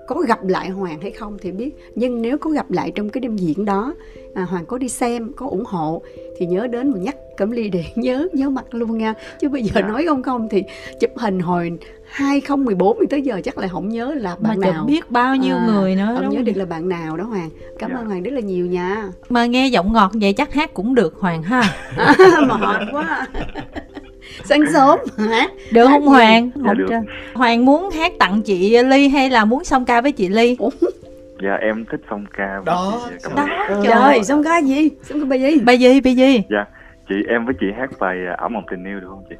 [0.07, 1.71] có gặp lại Hoàng hay không thì biết.
[1.95, 3.93] Nhưng nếu có gặp lại trong cái đêm diễn đó
[4.33, 6.01] à, Hoàng có đi xem có ủng hộ
[6.39, 9.13] thì nhớ đến mà nhắc Cẩm Ly để nhớ nhớ mặt luôn nha.
[9.41, 9.81] Chứ bây giờ Dạ.
[9.81, 10.63] nói không không thì
[10.99, 11.71] chụp hình hồi
[12.07, 14.85] 2014 thì tới giờ chắc là không nhớ là Mà bạn chẳng nào.
[14.85, 17.49] biết bao nhiêu À, người nữa không đúng nhớ được là bạn nào đó Hoàng.
[17.79, 17.97] Cảm Dạ.
[17.99, 19.09] ơn Hoàng rất là nhiều nha.
[19.29, 21.61] Mà nghe giọng ngọt vậy chắc hát cũng được Hoàng ha.
[21.97, 22.15] À,
[22.59, 23.27] mệt quá
[24.45, 26.05] sáng sớm hả Được không?
[26.05, 26.49] Hoàng?
[26.55, 26.87] Dạ, được.
[27.33, 30.57] Hoàng muốn hát tặng chị Ly hay là muốn song ca với chị Ly?
[31.43, 35.19] dạ em thích song ca Đó, Dạ, cảm Đó, trời trời xong cái gì xong
[35.19, 36.41] cái bài gì Bài gì, bài gì?
[36.49, 36.65] dạ
[37.09, 39.35] chị em với chị hát bài à, ảo mộng tình yêu được không chị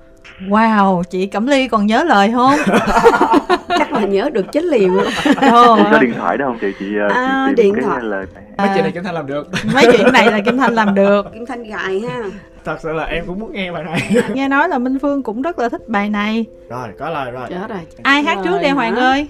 [0.50, 2.52] Wow, chị Cẩm Ly còn nhớ lời không?
[3.70, 6.68] chắc là nhớ được chết liền luôn chị có ơi, điện thoại đó không chị
[6.80, 8.04] chị, à, À, chị tìm điện cái thoại.
[8.04, 8.26] lời
[8.58, 8.82] mấy chị À.
[8.82, 11.64] này Kim Thanh làm được mấy chuyện này là Kim Thanh làm được Kim Thanh
[11.64, 12.24] gài ha
[12.68, 14.24] thật sự là em cũng muốn nghe bài này.
[14.34, 16.46] Nghe nói là Minh Phương cũng rất là thích bài này.
[16.70, 17.48] Rồi có lời rồi.
[17.50, 17.80] Chết rồi.
[18.04, 19.28] Ai hát trước đây Hoàng ơi?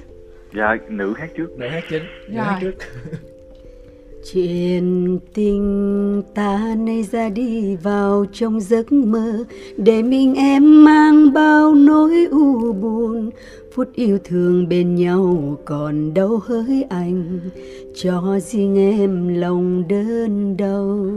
[0.54, 1.48] dạ nữ hát trước.
[1.58, 2.04] Để hát chính
[2.36, 2.46] Rồi.
[2.46, 2.74] hát trước.
[4.34, 9.44] Chuyện tình ta nay ra đi vào trong giấc mơ
[9.78, 13.30] Để mình em mang bao nỗi u buồn.
[13.76, 17.40] Phút yêu thương bên nhau còn đâu hỡi anh
[17.96, 21.12] Cho riêng em lòng đơn đau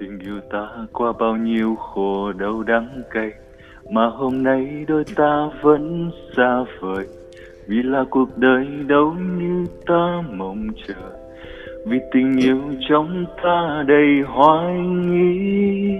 [0.00, 3.30] tình yêu ta qua bao nhiêu khổ đau đắng cay,
[3.90, 7.06] mà hôm nay đôi ta vẫn xa vời.
[7.68, 10.94] Vì là cuộc đời đâu như ta mong chờ,
[11.86, 12.58] vì tình yêu
[12.88, 15.94] trong ta đầy hoài nghi.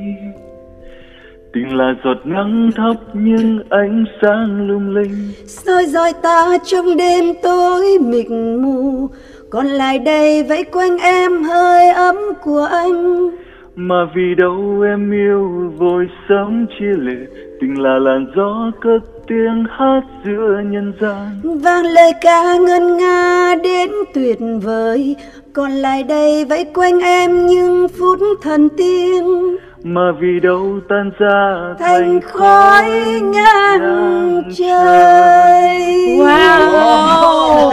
[1.52, 5.32] Tình là giọt nắng thấp nhưng ánh sáng lung linh.
[5.46, 8.30] Soi dọi ta trong đêm tối mịt
[8.62, 9.08] mù,
[9.50, 13.30] còn lại đây vẫy quanh em hơi ấm của anh
[13.76, 17.26] mà vì đâu em yêu vội sống chia lệ
[17.60, 21.40] tình là làn gió cất tiếng hát giữa nhân gian.
[21.62, 25.16] Vang lời ca ngân nga đến tuyệt vời
[25.52, 29.56] còn lại đây vẫy quanh em những phút thần tiên.
[29.82, 32.90] Mà vì đâu tan ra thành khói
[33.22, 35.80] ngang trời.
[36.18, 37.70] Wow.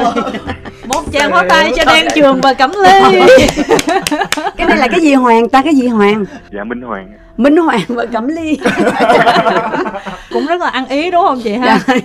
[0.88, 3.20] Một tràng pháo tay cho Đan Trường và Cẩm Ly
[4.58, 7.82] cái này là cái gì hoàng ta cái gì hoàng dạ minh hoàng minh hoàng
[7.88, 8.58] và cẩm ly
[10.32, 11.96] cũng rất là ăn ý đúng không chị ha Dạ.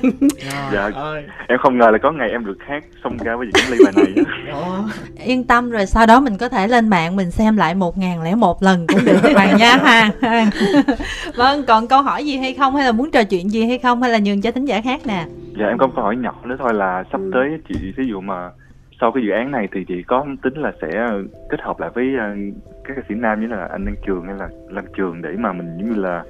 [0.73, 0.91] Dạ.
[0.95, 3.73] ơi em không ngờ là có ngày em được hát song ca với chị Cẩm
[3.73, 4.33] Ly bài này á.
[4.53, 4.85] đó
[5.25, 8.23] yên tâm rồi sau đó mình có thể lên mạng mình xem lại một ngàn
[8.23, 10.47] lẻ một lần cũng được hoàng nha ha ha.
[11.37, 14.03] vâng còn câu hỏi gì hay không hay là muốn trò chuyện gì hay không
[14.03, 15.25] hay là nhường cho thính giả khác nè
[15.59, 17.31] Dạ em có một câu hỏi nhỏ nữa thôi là sắp Ừ.
[17.35, 18.51] tới chị ví dụ mà
[19.03, 21.91] sau cái dự án này thì chị có tính là sẽ ờ, kết hợp lại
[21.95, 22.27] với ờ,
[22.85, 25.53] các ca sĩ nam như là anh Đăng Trường hay là Lâm Trường để mà
[25.53, 26.25] mình giống như là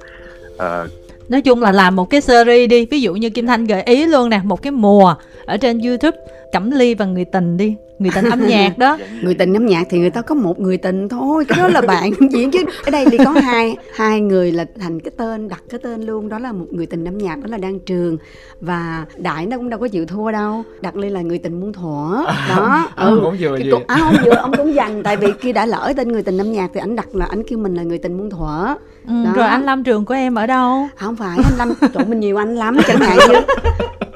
[0.53, 0.89] uh...
[1.29, 4.05] nói chung là làm một cái series đi, ví dụ như kim thanh gợi ý
[4.05, 6.17] luôn nè, một cái mùa ở trên youtube
[6.51, 7.75] cẩm ly và người tình đi.
[7.99, 8.97] Người tình âm nhạc đó.
[8.97, 11.67] Như người tình âm nhạc thì người ta có một người tình thôi cái đó
[11.67, 12.59] là bạn diễn chứ.
[12.85, 16.29] Ở đây thì có hai hai người là thành cái tên đặt cái tên luôn.
[16.29, 18.17] Đó là một người tình âm nhạc đó là đan trường.
[18.61, 20.63] Và đại nó cũng đâu có chịu thua đâu.
[20.81, 22.25] Đặt lên là người tình muôn thuở.
[22.49, 23.19] Đó ừ.
[23.23, 25.03] cũng vừa cái cục, à, ông vừa ông cũng dành.
[25.03, 27.43] Tại vì kia đã lỡ tên người tình âm nhạc thì ảnh đặt là ảnh
[27.43, 28.75] kêu mình là người tình muôn thuở.
[29.07, 29.31] Ừ, Đó.
[29.35, 30.87] rồi anh lâm trường của em ở đâu?
[30.95, 33.35] Không phải anh lâm tụi mình nhiều anh lắm chẳng hạn như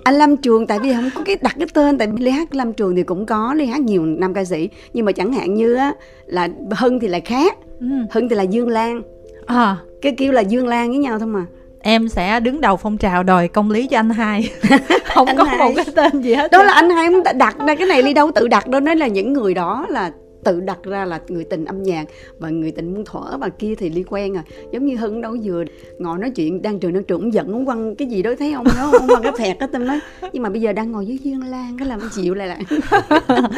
[0.08, 2.56] anh lâm trường tại vì không có cái đặt cái tên tại vì ly hát
[2.56, 4.70] lâm trường thì cũng có ly hát nhiều nam ca sĩ.
[4.94, 5.94] Nhưng mà chẳng hạn như á
[6.26, 7.58] là hưng thì lại khác.
[7.80, 7.88] Ừ.
[8.12, 9.02] hưng thì là dương lan.
[9.46, 11.46] À, cái kêu là dương lan với nhau thôi mà.
[11.80, 14.50] Em sẽ đứng đầu phong trào đòi công lý cho anh hai.
[15.14, 15.58] Không Anh có hai.
[15.58, 18.14] một cái tên gì hết đó là anh hai cũng đặt ra cái này ly
[18.14, 20.12] đâu tự đặt đâu nói là những người đó là
[20.48, 22.06] tự đặt ra là người tình âm nhạc
[22.40, 24.44] và người tình muôn thuở và kia thì ly quen à.
[24.72, 25.64] Giống như hưng đâu vừa
[25.98, 28.54] ngồi nói chuyện đang trường đang trường cũng giận ông quăng cái gì đó thấy
[28.54, 28.66] không?
[28.66, 30.00] Đó ông quăng cái phẹt á tâm nói
[30.34, 32.62] nhưng mà bây giờ đang ngồi với dương lan cái làm chịu lại lại.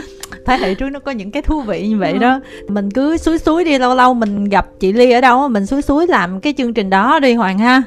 [0.45, 2.39] Thế hệ trước nó có những cái thú vị như vậy đó.
[2.67, 5.81] Mình cứ suối suối đi lâu lâu mình gặp chị ly ở đâu mình suối
[5.81, 7.83] suối làm cái chương trình đó đi hoàng ha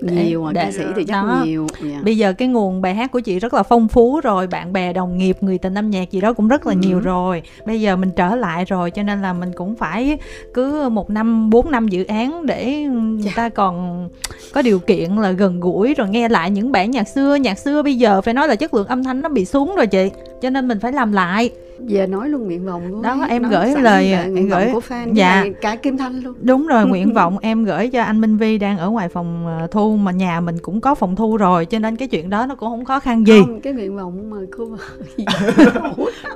[0.00, 1.42] dạ nhiều à, để- ca sĩ thì chắc đó.
[1.44, 2.00] nhiều dạ.
[2.02, 4.92] bây giờ cái nguồn bài hát của chị rất là phong phú rồi bạn bè
[4.92, 7.42] đồng nghiệp người tình âm nhạc gì đó cũng rất là nhiều rồi.
[7.66, 10.18] Bây giờ mình trở lại rồi cho nên là mình cũng phải
[10.54, 14.08] cứ một năm bốn năm dự án để người ta còn
[14.52, 17.34] có điều kiện là gần gũi rồi nghe lại những bản nhạc xưa.
[17.34, 19.86] Nhạc xưa bây giờ phải nói là chất lượng âm thanh nó bị xuống rồi
[19.86, 20.10] chị
[20.42, 21.50] cho nên mình phải làm lại.
[21.86, 24.80] Giờ nói luôn nguyện vọng của Đó, ấy, em nói gửi lời- vọng gửi- của
[24.88, 25.42] fan dạ.
[25.44, 25.50] dạ.
[25.60, 26.34] cả kim thanh luôn.
[26.40, 29.66] Đúng rồi nguyện vọng em gửi cho anh Minh Vi đang ở ngoài phòng ờ,
[29.70, 32.54] thu mà nhà mình cũng có phòng thu rồi cho nên cái chuyện đó nó
[32.54, 33.40] cũng không khó khăn gì.
[33.40, 34.64] Không cái nguyện vọng mà cô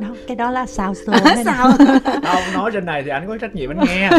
[0.00, 1.72] đó, cái đó là sao xô à, sao
[2.22, 4.10] không nói trên này thì anh có trách nhiệm anh nghe.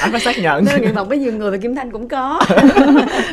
[0.00, 0.64] Anh phải xác nhận.
[0.64, 2.40] Là nguyện vọng với nhiều người và kim thanh cũng có.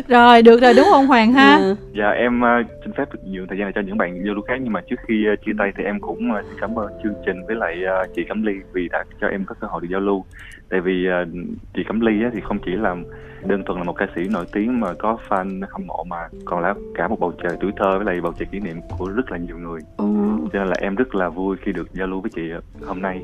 [0.07, 1.57] Rồi được rồi đúng không Hoàng ha?
[1.57, 1.75] Ừ.
[1.97, 2.49] Dạ em ờ,
[2.83, 4.81] xin phép được nhiều thời gian để cho những bạn giao lưu khác, nhưng mà
[4.81, 7.55] trước khi ờ, chia tay thì em cũng ờ, xin cảm ơn chương trình với
[7.55, 10.25] lại ờ, chị Cẩm Ly vì đã cho em có cơ hội được giao lưu.
[10.71, 11.25] Tại vì ờ,
[11.73, 12.95] chị Cẩm Ly á, thì không chỉ là
[13.45, 16.59] đơn thuần là một ca sĩ nổi tiếng mà có fan hâm mộ mà còn
[16.59, 19.31] là cả một bầu trời tuổi thơ với lại bầu trời kỷ niệm của rất
[19.31, 19.79] là nhiều người.
[19.97, 20.05] Ồ,
[20.53, 22.41] Cho nên là em rất là vui khi được giao lưu với chị
[22.85, 23.21] hôm nay.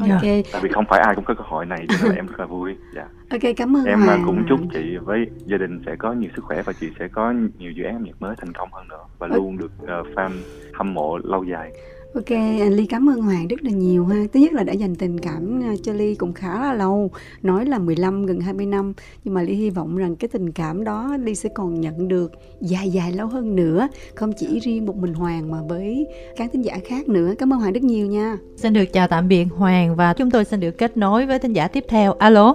[0.00, 2.26] ok Tại vì không phải ai cũng có cơ hội này cho nên là em
[2.26, 2.76] rất là vui.
[2.94, 3.06] Dạ.
[3.30, 6.30] ok cảm ơn Em ờ, Hoàng cũng chúc chị với gia đình sẽ có nhiều
[6.36, 8.88] sức khỏe và chị sẽ có nhiều dự án âm nhạc mới thành công hơn
[8.88, 10.30] nữa và luôn được ờ, fan
[10.74, 11.72] hâm mộ lâu dài.
[12.14, 14.16] Ok, anh Ly cảm ơn Hoàng rất là nhiều ha.
[14.32, 17.10] Thứ nhất là đã dành tình cảm à, cho Ly cũng khá là lâu,
[17.42, 18.92] nói là 15 gần 20 năm,
[19.24, 22.32] nhưng mà Ly hy vọng rằng cái tình cảm đó Ly sẽ còn nhận được
[22.60, 26.64] dài dài lâu hơn nữa, không chỉ riêng một mình Hoàng mà với các thính
[26.64, 27.34] giả khác nữa.
[27.38, 28.36] Cảm ơn Hoàng rất nhiều nha.
[28.56, 31.52] xin được chào tạm biệt Hoàng và chúng tôi xin được kết nối với thính
[31.52, 32.12] giả tiếp theo.
[32.12, 32.54] Alo?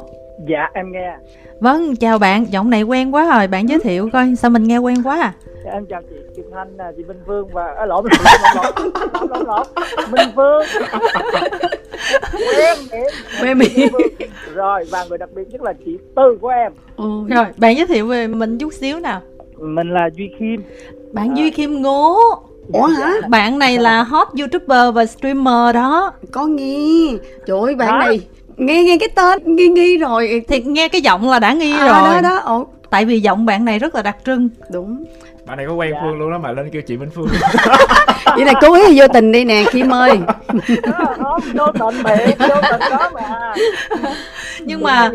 [0.50, 1.18] Dạ em nghe
[1.60, 2.46] vâng chào bạn.
[2.52, 3.48] Giọng này quen quá rồi.
[3.48, 5.34] Bạn giới thiệu coi sao mình nghe quen quá à
[5.66, 8.22] dạ, em chào chị Kim Thanh à, chị Minh Phương và à, lộn lộn
[8.56, 9.68] lộn lộn lộn
[10.12, 10.64] Minh Phương.
[12.58, 13.08] Quen miệng
[13.42, 13.90] Quen miệng.
[14.54, 16.72] Rồi và người đặc biệt nhất là chị Tư của em.
[16.96, 19.22] Ồ, rồi bạn giới thiệu về mình chút xíu nào.
[19.58, 20.62] Mình là Duy Kim.
[21.14, 22.18] Bạn Duy Kim Ngố
[22.74, 23.14] Ủa hả?
[23.30, 26.12] bạn này là hot youtuber và streamer đó.
[26.32, 27.12] Có nghe.
[27.48, 28.06] Trời ơi, bạn Đó.
[28.06, 28.20] này
[28.58, 30.44] nghe nghe cái tên nghi nghi rồi.
[30.48, 32.14] thì nghe cái giọng là đã nghi À, rồi.
[32.14, 32.38] đó đó.
[32.38, 34.50] Ồ, tại vì giọng bạn này rất là đặc trưng.
[34.72, 35.06] Đúng.
[35.46, 36.00] Bạn này có quen Dạ.
[36.04, 37.28] phương luôn đó mà lên kêu chị minh phương
[38.36, 40.20] Vậy là cố ý vô tình đi nè Kim ơi.
[40.84, 43.54] Đó, không vô tình miệng vô tình đó mà
[44.60, 45.12] nhưng mà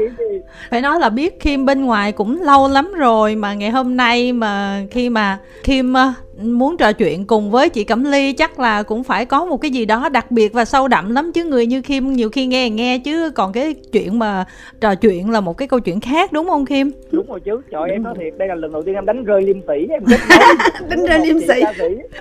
[0.71, 4.33] phải nói là biết Kim bên ngoài cũng lâu lắm rồi mà ngày hôm nay
[4.33, 8.83] mà khi mà Kim ờ, muốn trò chuyện cùng với chị Cẩm Ly chắc là
[8.83, 11.67] cũng phải có một cái gì đó đặc biệt và sâu đậm lắm chứ người
[11.67, 14.45] như Kim nhiều khi nghe nghe chứ còn cái chuyện mà
[14.81, 16.91] trò chuyện là một cái câu chuyện khác đúng không Kim?
[17.11, 17.61] đúng rồi chứ.
[17.71, 20.05] Trời em nói thiệt đây là lần đầu tiên em đánh rơi liêm sĩ em
[20.09, 21.63] kết nối Đánh rơi liêm sĩ.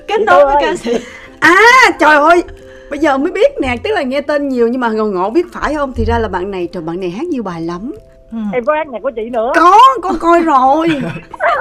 [0.07, 0.93] Kết nối với ca sĩ.
[1.39, 1.55] À
[1.99, 2.43] trời ơi
[2.89, 5.45] Bây giờ mới biết nè Tức là nghe tên nhiều nhưng mà ngộ ngộ biết
[5.53, 5.93] phải không?
[5.95, 7.91] Thì ra là bạn này Trời bạn này hát nhiều bài lắm.
[8.31, 8.37] Ừ.
[8.53, 9.51] em có hát nhạc của chị nữa.
[9.55, 10.87] Có Có coi rồi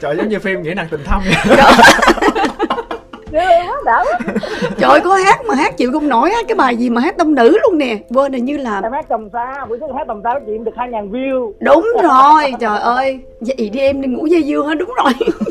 [0.00, 1.56] trời giống như phim nghĩa nặng tình thâm vậy.
[3.32, 4.18] Ghê quá đã quá.
[4.78, 7.34] Trời có hát mà hát chịu không nổi á cái bài gì mà hát tông
[7.34, 10.04] nữ luôn nè quên là như là em hát tầm xa buổi trước em hát
[10.08, 11.52] tầm xa chị em được hai ngàn view.
[11.60, 13.20] Đúng rồi trời ơi.
[13.40, 15.12] Vậy đi em đi ngủ dây dưa hả đúng rồi.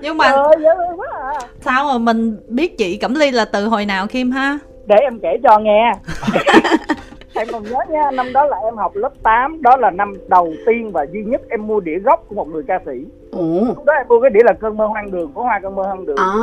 [0.00, 1.40] Nhưng mà trời ơi quá à.
[1.64, 4.58] sao mà mình biết chị cẩm ly là từ hồi nào kim ha?
[4.86, 5.92] Để em kể cho nghe
[7.38, 10.52] em còn nhớ nha năm đó là em học lớp 8 đó là năm đầu
[10.66, 13.04] tiên và duy nhất em mua đĩa gốc của một người ca sĩ.
[13.32, 15.74] Ủa lúc đó em mua cái đĩa là cơn mơ hoang đường của hoa cơn
[15.76, 16.16] mơ hoang đường.
[16.16, 16.34] À.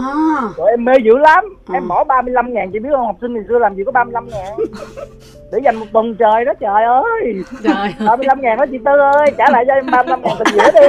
[0.58, 1.74] Rồi em mê dữ lắm Ừ.
[1.74, 4.28] em bỏ 35 ngàn chị biết không học sinh ngày xưa làm gì có 35
[4.32, 4.58] ngàn
[5.54, 7.36] để dành một tuần trời đó trời ơi.
[7.64, 10.72] Trời 35 ngàn đó chị Tư ơi trả lại cho em 35 ngàn tình nghĩa
[10.72, 10.88] đi.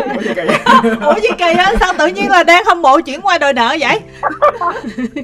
[1.06, 3.76] Ủa gì kỳ á sao tự nhiên là đang hâm mộ chuyển qua đòi nợ
[3.80, 4.00] vậy?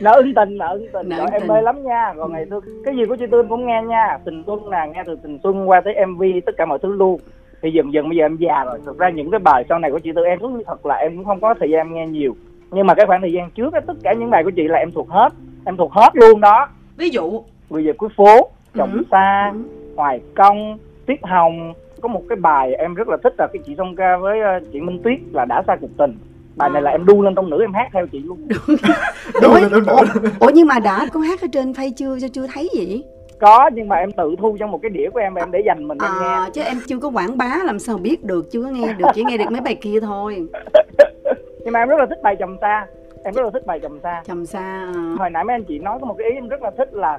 [0.00, 1.08] Nợ ân tình nợ ân tình.
[1.08, 2.12] Nợ rồi em mê lắm nha.
[2.16, 4.18] Rồi ngày xưa cái gì của chị Tư em cũng nghe nha.
[4.24, 7.20] Tình xuân nè nghe từ tình xuân qua tới mv tất cả mọi thứ luôn.
[7.62, 8.78] Thì dần dần bây giờ em già rồi.
[8.86, 11.16] Thực ra những cái bài sau này của chị Tư em cũng thật là em
[11.16, 12.36] cũng không có thời gian nghe nhiều.
[12.70, 14.78] Nhưng mà cái khoảng thời gian trước á, tất cả những bài của chị là
[14.78, 15.28] em thuộc hết.
[15.64, 16.68] Em thuộc hết luôn đó.
[16.96, 17.42] Ví dụ?
[17.70, 19.02] Người về cuối phố chồng Ừ.
[19.10, 19.58] xa Ừ.
[19.96, 21.72] hoài công tiết hồng.
[22.00, 24.60] Có một cái bài em rất là thích là cái chị song ca với ờ,
[24.72, 26.14] chị minh tuyết là đã xa cuộc tình.
[26.56, 28.48] Bài này là em đu lên tông nữ em hát theo chị luôn.
[28.48, 28.76] Đúng.
[29.42, 30.06] Ủa, rồi, đúng rồi.
[30.40, 33.02] ủa, nhưng mà đã có hát ở trên phay chưa cho chưa thấy gì
[33.40, 35.88] có nhưng mà em tự thu trong một cái đĩa của em em để dành
[35.88, 36.26] mình em nghe.
[36.26, 38.50] à, chứ em chưa có quảng bá làm sao biết được?
[38.50, 40.46] Chưa có nghe được chỉ nghe được mấy bài kia thôi.
[41.64, 42.86] Nhưng mà em rất là thích bài chồng xa.
[43.24, 44.22] Em rất là thích bài chồng xa.
[44.26, 44.92] Trầm xa à.
[45.18, 47.18] hồi nãy mấy anh chị nói có một cái ý em rất là thích là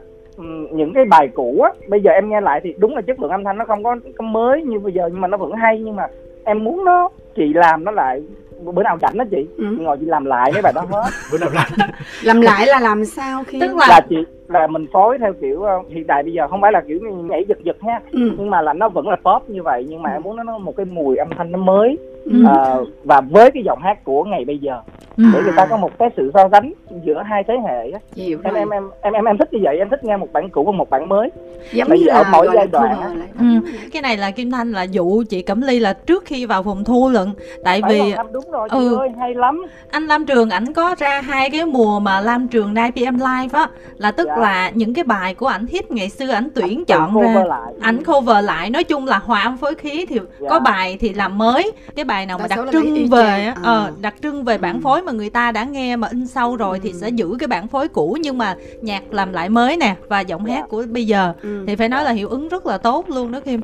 [0.71, 3.31] những cái bài cũ á bây giờ em nghe lại thì đúng là chất lượng
[3.31, 5.79] âm thanh nó không có, có mới như bây giờ nhưng mà nó vẫn hay
[5.79, 6.07] nhưng mà
[6.45, 8.21] em muốn nó chị làm nó lại
[8.63, 9.65] bữa nào rảnh đó chị Ừ.
[9.79, 11.67] ngồi chị làm lại mấy bài đó hết bữa nào làm
[12.23, 14.15] làm lại là làm sao khi Tức là- là chị
[14.47, 16.99] là mình phối theo kiểu ờ, hiện đại bây giờ không phải là kiểu
[17.29, 18.19] nhảy giật giật ha ừ.
[18.37, 20.57] nhưng mà là nó vẫn là pop như vậy nhưng mà em muốn nó nó
[20.57, 21.97] một cái mùi âm thanh nó mới
[22.29, 22.43] Ừ.
[22.47, 24.81] Ờ, và với cái giọng hát của ngày bây giờ
[25.17, 25.23] Ừ.
[25.33, 26.73] để người ta có một cái sự so sánh
[27.05, 27.99] giữa hai thế hệ á
[28.43, 30.63] em em em em em em thích như vậy em thích nghe một bản cũ
[30.63, 31.29] và một bản mới
[31.73, 33.21] giống Bởi như vì ở là mỗi là giai đoạn.
[33.39, 33.45] Ừ.
[33.93, 36.83] cái này là kim thanh là dụ chị cẩm ly là trước khi vào phòng
[36.83, 37.27] thu lận
[37.63, 38.95] tại Phải vì đúng rồi chị ừ.
[38.97, 42.73] ơi hay lắm anh Lam Trường ảnh có ra hai cái mùa mà Lam Trường
[42.73, 44.37] 9pm live á là tức Dạ.
[44.37, 47.43] là những cái bài của ảnh hit ngày xưa ảnh tuyển Tự chọn cover ra
[47.43, 50.49] lại ảnh cover lại nói chung là hòa âm phối khí thì Dạ.
[50.49, 53.55] có bài thì làm mới cái bài nào mà Đa số đặc trưng về À.
[53.63, 54.79] ờ, đặc trưng về bản Ừ.
[54.83, 56.97] phối mà người ta đã nghe mà in sâu rồi thì Ừ.
[57.01, 60.43] sẽ giữ cái bản phối cũ nhưng mà nhạc làm lại mới nè và giọng
[60.47, 60.55] Dạ.
[60.55, 61.63] hát của bây giờ Ừ.
[61.67, 63.61] thì phải nói là hiệu ứng rất là tốt luôn đó Kim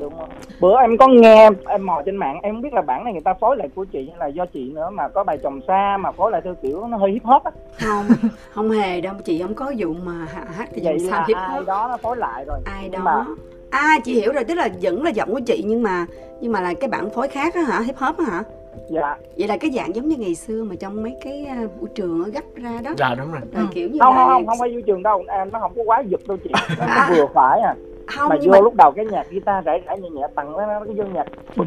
[0.60, 3.22] bữa em có nghe em mò trên mạng em không biết là bản này người
[3.22, 5.96] ta phối lại của chị hay là do chị nữa mà có bài chồng xa
[6.00, 7.50] mà phối lại theo kiểu nó hơi hip hop á
[7.86, 8.06] không
[8.50, 11.36] không hề đâu chị không có vụ mà hát cái vậy giọng là sao hip
[11.36, 13.24] ai hop đó nó phối lại rồi ai Nhưng đó mà
[13.70, 16.06] à chị hiểu rồi tức là vẫn là giọng của chị nhưng mà
[16.40, 17.80] nhưng mà là cái bản phối khác á hả?
[17.80, 18.42] Hip hop á hả?
[18.90, 19.16] Dạ.
[19.38, 22.24] Vậy là cái dạng giống như ngày xưa mà trong mấy cái à, buổi trường
[22.24, 22.90] ở gấp ra đó.
[22.98, 23.40] Dạ đúng rồi.
[23.52, 23.68] Rồi Ừ.
[23.74, 25.24] kiểu như không là không không không phải vui trường đâu.
[25.28, 26.50] Em nó không có quá giật đâu chị.
[26.78, 27.74] Nó, nó vừa phải à
[28.06, 30.52] không mà nhưng vô mà lúc đầu cái nhạc guitar rải rải nhẹ nhẹ tặng
[30.52, 31.24] nó cái vô nhạc
[31.56, 31.66] bùm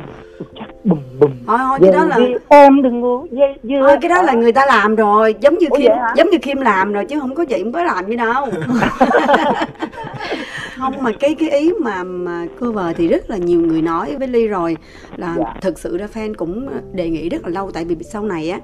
[0.56, 2.17] chắc bùm bùm thôi thôi cái đó là
[2.49, 5.67] em đừng ngủ dây dưa thôi cái đó là người ta làm rồi giống như
[5.78, 6.13] kim hả?
[6.17, 8.45] giống như kim làm rồi chứ không có chị không có làm gì đâu
[10.78, 14.28] không mà cái cái ý mà mà cover thì rất là nhiều người nói với
[14.28, 14.78] ly rồi
[15.17, 15.54] là Dạ.
[15.62, 18.60] thực sự ra fan cũng đề nghị rất là lâu tại vì sau này á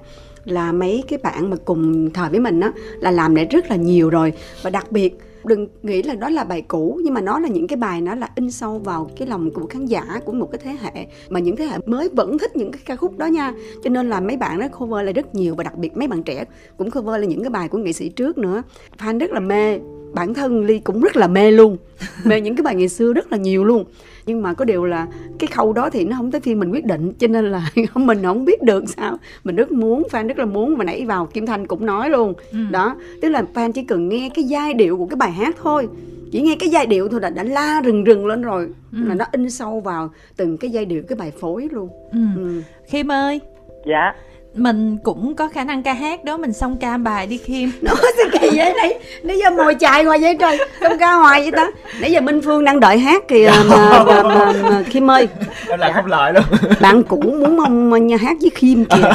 [0.46, 3.76] là mấy cái bạn mà cùng thời với mình á là làm lại rất là
[3.76, 7.40] nhiều rồi và đặc biệt đừng nghĩ là đó là bài cũ, nhưng mà nó
[7.40, 10.32] là những cái bài nó là in sâu vào cái lòng của khán giả, của
[10.32, 13.18] một cái thế hệ mà những thế hệ mới vẫn thích những cái ca khúc
[13.18, 13.54] đó nha.
[13.84, 16.24] Cho nên là mấy bạn nó cover lại rất nhiều và đặc biệt mấy bạn
[16.24, 16.46] trẻ
[16.78, 18.64] cũng cover lại những cái bài của nghệ sĩ trước nữa.
[18.98, 19.80] Fan rất là mê
[20.16, 21.78] bản thân ly cũng rất là mê luôn
[22.26, 23.84] mê những cái bài ngày xưa rất là nhiều luôn
[24.26, 25.08] nhưng mà có điều là
[25.40, 28.24] cái khâu đó thì nó không tới phiên mình quyết định cho nên là mình
[28.24, 31.46] không biết được sao mình rất muốn fan rất là muốn mà nãy vào kim
[31.46, 32.58] thanh cũng nói luôn Ừ.
[32.72, 35.88] đó tức là fan chỉ cần nghe cái giai điệu của cái bài hát thôi
[36.32, 38.98] chỉ nghe cái giai điệu thôi là đã la rừng rừng lên rồi Ừ.
[39.08, 42.20] là nó in sâu vào từng cái giai điệu cái bài phối luôn ừ.
[42.38, 42.62] ừ.
[42.92, 43.40] Kim ơi
[43.88, 44.14] dạ
[44.56, 47.72] mình cũng có khả năng ca hát đó mình xong ca bài đi Kim.
[47.82, 50.58] Nó sao kỳ vậy này nãy giờ mồi chài hoài vậy trời.
[50.80, 51.72] Không ca hoài vậy ta.
[52.02, 55.28] Nãy giờ minh phương đang đợi hát kìa mà, mà, mà, mà kim ơi.
[55.70, 56.44] Em làm không lợi luôn.
[56.82, 59.10] Bạn cũng muốn mong nha hát với kim kìa.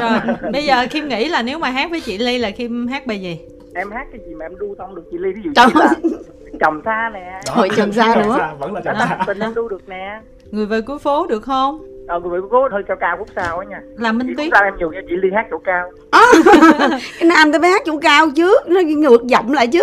[0.00, 0.20] Rồi
[0.52, 3.20] bây giờ Kim nghĩ là nếu mà hát với chị Ly là Kim hát bài
[3.20, 3.38] gì?
[3.74, 5.32] Em hát cái gì mà em đu tông được chị ly?
[5.32, 5.88] Ví dụ Trời như ơi.
[6.02, 6.18] là
[6.60, 7.40] chồng xa nè.
[7.46, 8.38] Thôi chồng xa nữa.
[8.58, 9.06] vẫn là chồng Đó.
[9.08, 10.20] xa tình em đu được nè.
[10.50, 13.64] Người về cuối phố được không ờ người cố hơi cao cao khúc sao á
[13.70, 13.80] nha.
[13.96, 14.48] Là Minh Tuyết.
[14.52, 15.90] sao em nhiều nha chị ly hát chỗ cao.
[17.18, 19.82] Cái nam ta phải hát chỗ cao chứ nó ngược giọng lại chứ.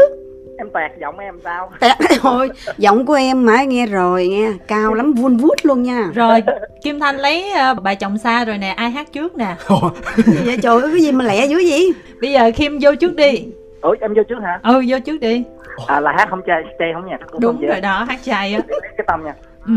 [0.57, 1.71] Em toẹt giọng em sao?
[1.79, 6.09] Tẹt thôi giọng của em mãi nghe rồi nghe cao lắm vun vút luôn nha.
[6.15, 6.43] Rồi
[6.83, 9.55] kim thanh lấy ờ, bài chồng xa rồi nè ai hát trước nè?
[10.45, 11.93] Vậy trời ơi cái gì mà lẹ dữ vậy?
[12.21, 13.47] Bây giờ kim vô trước đi.
[13.81, 14.59] Ủa em vô trước hả?
[14.63, 15.43] Ừ vô trước đi.
[15.87, 18.59] À là hát không chay chay không cũng đúng không rồi đó hát chay á.
[18.67, 19.33] Lấy cái tâm nha.
[19.67, 19.73] Ừ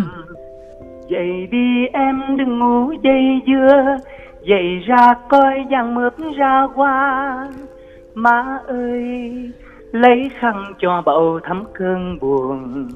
[1.09, 3.97] dậy đi em, đừng ngủ dây dưa
[4.43, 7.49] dậy ra coi giang mướp ra hoa.
[8.15, 9.51] Má ơi,
[9.93, 12.89] lấy khăn cho bầu thấm cơn buồn.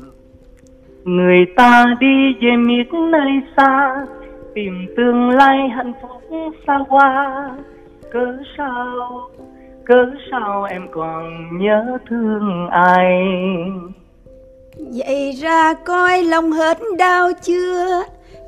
[1.05, 4.07] Người ta đi về miệt nơi xa,
[4.55, 7.51] tìm tương lai hạnh phúc xa hoa.
[8.13, 9.21] Cớ sao
[9.85, 13.25] cớ sao em còn nhớ thương ai?
[14.77, 18.03] Vậy ra coi lòng hết đau chưa?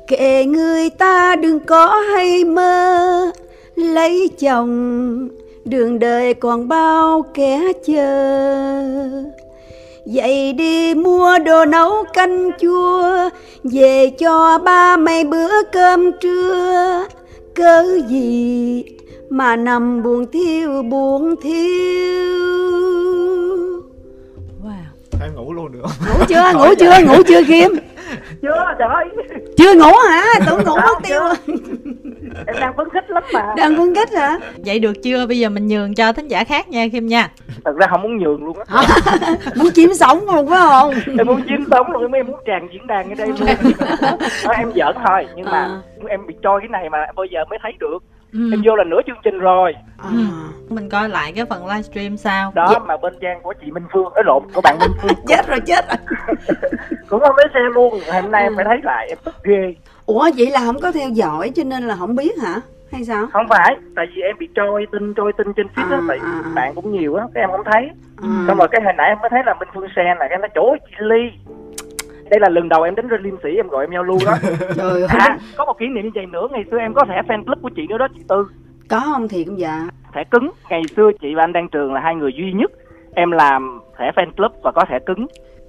[0.07, 3.31] Kệ người ta đừng có hay mơ.
[3.75, 5.29] Lấy chồng,
[5.65, 8.83] đường đời còn bao kẻ chờ.
[10.05, 13.29] Vậy đi mua đồ nấu canh chua,
[13.63, 17.05] Về cho ba mày bữa cơm trưa.
[17.55, 18.83] Cớ gì
[19.29, 22.55] mà nằm buồn thiêu buồn thiêu?
[25.21, 27.71] Em ngủ luôn được Ngủ chưa, ngủ chưa, ngủ chưa Kim?
[28.41, 28.87] Chưa trời.
[28.93, 29.05] Ơi
[29.57, 31.19] Chưa ngủ hả, tưởng ngủ mất tiêu
[32.47, 33.53] em đang phấn khích lắm mà.
[33.57, 34.39] Đang phân tích hả?
[34.65, 35.25] Vậy được chưa?
[35.27, 37.29] Bây giờ mình nhường cho thính giả khác nha kim nha.
[37.65, 38.81] Thật ra không muốn nhường luôn á.
[39.55, 40.93] Muốn chiếm sống luôn phải không?
[41.17, 43.49] Em muốn chiếm sống luôn em muốn tràn diễn đàn ở đây luôn.
[44.45, 45.81] Đó, em giỡn thôi nhưng mà À.
[46.09, 47.97] em bị trôi cái này mà bây giờ mới thấy được
[48.35, 48.49] ừ.
[48.53, 50.09] em vô là nửa chương trình rồi à.
[50.11, 50.17] Ừ.
[50.69, 52.79] mình coi lại cái phần livestream sau đó Dạ.
[52.79, 55.59] mà bên trang của chị Minh Phương ở lộn của bạn Minh Phương Chết rồi
[55.65, 55.97] chết rồi
[57.09, 60.29] cũng không lấy xe luôn hôm nay em phải thấy lại em tức ghê Ủa
[60.37, 63.47] vậy là không có theo dõi cho nên là không biết hả Hay sao không
[63.49, 66.41] phải tại vì em bị trôi tin trôi tin trên feed á À, tại à,
[66.45, 66.51] à.
[66.55, 67.89] bạn cũng nhiều á cái em không thấy
[68.21, 68.27] à.
[68.47, 70.47] xong rồi cái hồi nãy em mới thấy là Minh Phương Sen là cái nó
[70.55, 71.31] chỗ chị Ly
[72.29, 74.37] đây là lần đầu em đến liêm sĩ em gọi em giao lưu đó
[75.07, 77.61] à có một kỷ niệm như vậy nữa ngày xưa em có thẻ fan club
[77.61, 78.47] của chị nữa đó chị Tư.
[78.89, 79.87] Có không thì cũng dạ?
[80.13, 80.49] Thẻ cứng.
[80.69, 82.71] Ngày xưa chị và anh Đăng Trường là hai người duy nhất
[83.15, 85.25] em làm thẻ fan club và có thẻ cứng.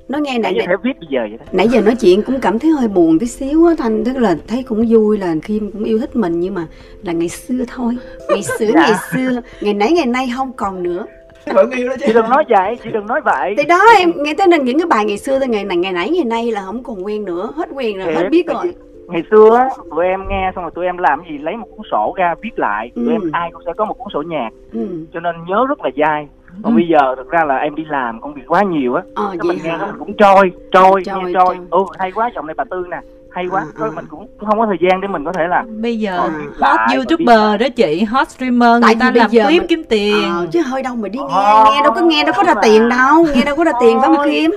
[0.09, 1.45] Nói nghe nãy thẻ viết bây giờ vậy đó.
[1.53, 4.05] Nãy giờ nói chuyện cũng cảm thấy hơi buồn tí xíu á Thanh.
[4.05, 6.67] Tức là thấy cũng vui là Kim cũng yêu thích mình Nhưng mà
[7.03, 7.97] là ngày xưa thôi.
[8.29, 8.81] Ngày xưa Dạ.
[8.81, 9.41] ngày xưa.
[9.61, 11.07] Ngày nãy ngày nay không còn nữa
[11.55, 12.05] vẫn yêu đó chứ.
[12.07, 13.55] Chị đừng nói vậy chị đừng nói vậy.
[13.59, 15.93] Thì đó em nghe tới nên những cái bài ngày xưa tới ngày này ngày
[15.93, 18.75] nãy ngày nay là không còn quen nữa Hết quen rồi, hết biết rồi.
[19.09, 21.39] ngày xưa á tụi em nghe xong rồi tụi em làm gì?
[21.39, 23.11] Lấy một cuốn sổ ra viết lại tụi Ừ.
[23.13, 24.51] em ai cũng sẽ có một cuốn sổ nhạc.
[24.73, 24.89] Ừ.
[25.15, 26.29] cho nên nhớ rất là dai.
[26.63, 26.77] Còn Ừ.
[26.77, 29.03] bây giờ thực ra là em đi làm công việc quá nhiều á.
[29.15, 29.77] Ờ mình nghe hả?
[29.79, 31.33] nó cũng trôi trôi Trôi, nghe trôi.
[31.35, 31.57] trôi.
[31.71, 32.97] ừ hay quá giọng này bà tư nè
[33.37, 33.61] hay quá.
[33.61, 33.95] À, Thôi à.
[33.97, 36.81] mình cũng không có thời gian để mình có thể là bây giờ Ờ, hot
[36.97, 40.23] youtuber đó chị hot streamer Tại người ta làm giờ clip mình- kiếm tiền.
[40.33, 42.55] Ờ, chứ hơi đâu mà đi nghe Ờ, nghe đâu có nghe đâu có ra
[42.55, 42.61] mà.
[42.65, 44.27] tiền đâu nghe đâu có ra tiền phải không.
[44.31, 44.51] Kim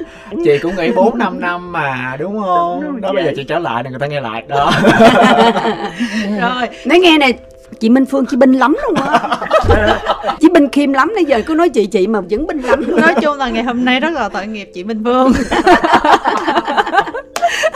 [0.43, 2.81] chị cũng nghĩ 4 5 năm mà đúng không?
[2.83, 4.43] Đúng đó bây giờ chị trở lại thì người ta nghe lại.
[4.47, 4.71] Đó.
[6.41, 6.67] Rồi.
[6.85, 7.33] Nói nghe này
[7.79, 9.19] chị Minh Phương chị binh lắm luôn á.
[10.39, 13.13] Chị binh Kim lắm nãy giờ cứ nói chị chị mà vẫn binh lắm nói
[13.21, 15.31] chung là ngày hôm nay rất là tội nghiệp chị Minh Phương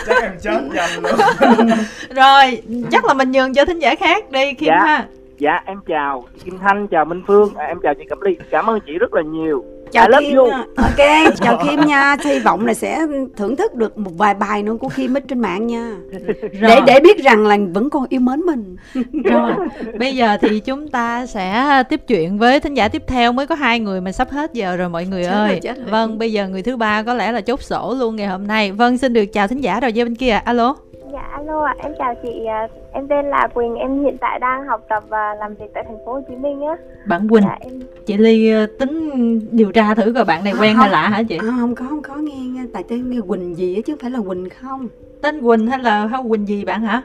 [0.08, 1.12] chắc em chết nhanh luôn.
[2.16, 2.62] Rồi
[2.92, 4.86] chắc là mình nhường cho thính giả khác đi Kim Dạ.
[4.86, 5.06] ha.
[5.38, 7.54] Dạ em chào Kim Thanh chào Minh Phương.
[7.56, 8.36] À, em chào chị Cẩm Ly.
[8.50, 10.38] Cảm ơn chị rất là nhiều chào love Kim
[10.76, 12.16] ok chào Kim nha.
[12.26, 13.00] Hy vọng là sẽ
[13.38, 15.92] thưởng thức được một vài bài nữa của Kim ở trên mạng nha.
[16.40, 18.76] Rồi, để để biết rằng là vẫn còn yêu mến mình.
[19.24, 19.52] Rồi
[20.00, 23.32] bây giờ thì chúng ta sẽ tiếp chuyện với thính giả tiếp theo.
[23.32, 25.78] Mới có hai người mà sắp hết giờ rồi mọi người Chết rồi, ơi chết
[25.78, 25.86] rồi.
[25.90, 28.72] vâng bây giờ người thứ ba có lẽ là chốt sổ luôn ngày hôm nay.
[28.72, 30.32] Vâng xin được chào thính giả rồi dây bên kia.
[30.46, 30.76] Alo
[31.14, 34.66] Dạ alo ạ, em chào chị, à, em tên là Quỳnh, em hiện tại đang
[34.66, 36.76] học tập và làm việc tại thành phố Hồ Chí Minh á.
[37.06, 40.76] bạn Quỳnh Dạ em chị Ly ờ, tính điều tra thử coi bạn này quen
[40.76, 41.38] hay lạ hả chị?
[41.38, 42.16] À, không có không có.
[42.16, 44.88] Nghe, nghe tại tên nghe Quỳnh gì á chứ không phải là Quỳnh không.
[45.22, 47.02] Tên Quỳnh hay là hay Quỳnh gì bạn hả?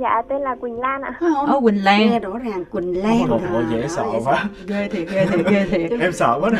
[0.00, 1.14] Dạ tên là Quỳnh Lan ạ.
[1.20, 1.46] phải không.
[1.46, 4.44] Ồ Quỳnh nghe Lan rõ ràng Quỳnh Lan Ôi, à, ôi, dễ sợ dễ quá.
[4.66, 5.90] ghê thiệt ghê thiệt ghê thiệt.
[6.00, 6.58] Em sợ quá nè.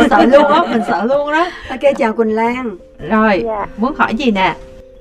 [0.10, 1.46] Sợ luôn á mình sợ luôn đó.
[1.70, 2.76] Ok chào Quỳnh Lan.
[3.10, 3.66] Rồi Dạ.
[3.76, 4.54] muốn hỏi gì nè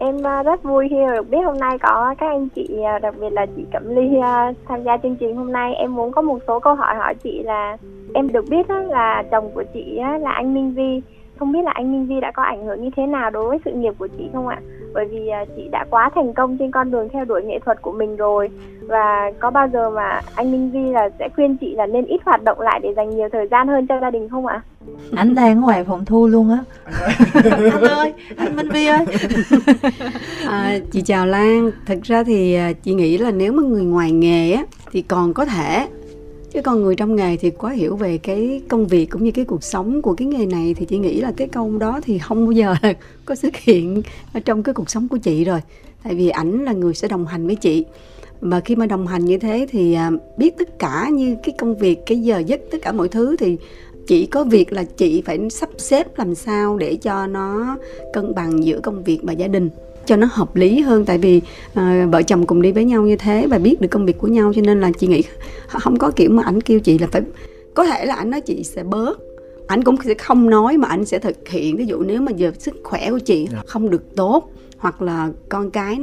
[0.04, 3.16] Em à, rất vui khi được biết hôm nay có các anh chị, à, đặc
[3.20, 5.74] biệt là chị Cẩm Ly à, tham gia chương trình hôm nay.
[5.74, 7.78] Em muốn có một số câu hỏi hỏi chị là
[8.14, 11.02] em được biết là chồng của chị là anh Minh Vi.
[11.40, 13.58] Không biết là anh Minh Vi đã có ảnh hưởng như thế nào đối với
[13.66, 14.62] sự nghiệp của chị không ạ?
[14.94, 17.82] Bởi vì à, chị đã quá thành công trên con đường theo đuổi nghệ thuật
[17.82, 18.50] của mình rồi.
[18.82, 22.22] Và có bao giờ mà anh Minh Vi là sẽ khuyên chị là nên ít
[22.26, 24.62] hoạt động lại để dành nhiều thời gian hơn cho gia đình không ạ?
[25.16, 26.58] anh đang ở ngoài phòng thu luôn á.
[27.52, 28.14] Anh ơi.
[28.38, 29.06] Anh Minh Vi ơi.
[30.48, 34.12] À, chị chào Lan, thực ra thì à, chị nghĩ là nếu mà người ngoài
[34.12, 35.88] nghề á thì còn có thể
[36.54, 39.45] chứ con người trong nghề thì quá hiểu về cái công việc cũng như cái
[39.45, 42.45] cuộc sống của cái nghề này thì chị nghĩ là cái câu đó thì không
[42.45, 42.76] bao giờ
[43.26, 44.02] có xuất hiện
[44.34, 45.60] ở trong cái cuộc sống của chị rồi.
[46.04, 47.86] Tại vì ảnh là người sẽ đồng hành với chị.
[48.41, 51.78] Và khi mà đồng hành như thế thì à, biết tất cả như cái công
[51.78, 53.58] việc, cái giờ giấc, tất cả mọi thứ thì
[54.08, 57.78] chỉ có việc là chị phải sắp xếp làm sao để cho nó
[58.14, 59.70] cân bằng giữa công việc và gia đình
[60.06, 61.06] cho nó hợp lý hơn.
[61.06, 61.41] Tại vì
[61.74, 64.28] à, vợ chồng cùng đi với nhau như thế và biết được công việc của
[64.28, 65.24] nhau cho nên là chị nghĩ
[65.68, 67.22] không có kiểu mà ảnh kêu chị là phải
[67.74, 69.20] có thể là ảnh nói chị sẽ bớt.
[69.68, 71.78] Ảnh cũng sẽ không nói mà ảnh sẽ thực hiện.
[71.78, 75.72] Ví dụ nếu mà giờ sức khỏe của chị không được tốt hoặc là con
[75.72, 75.97] cái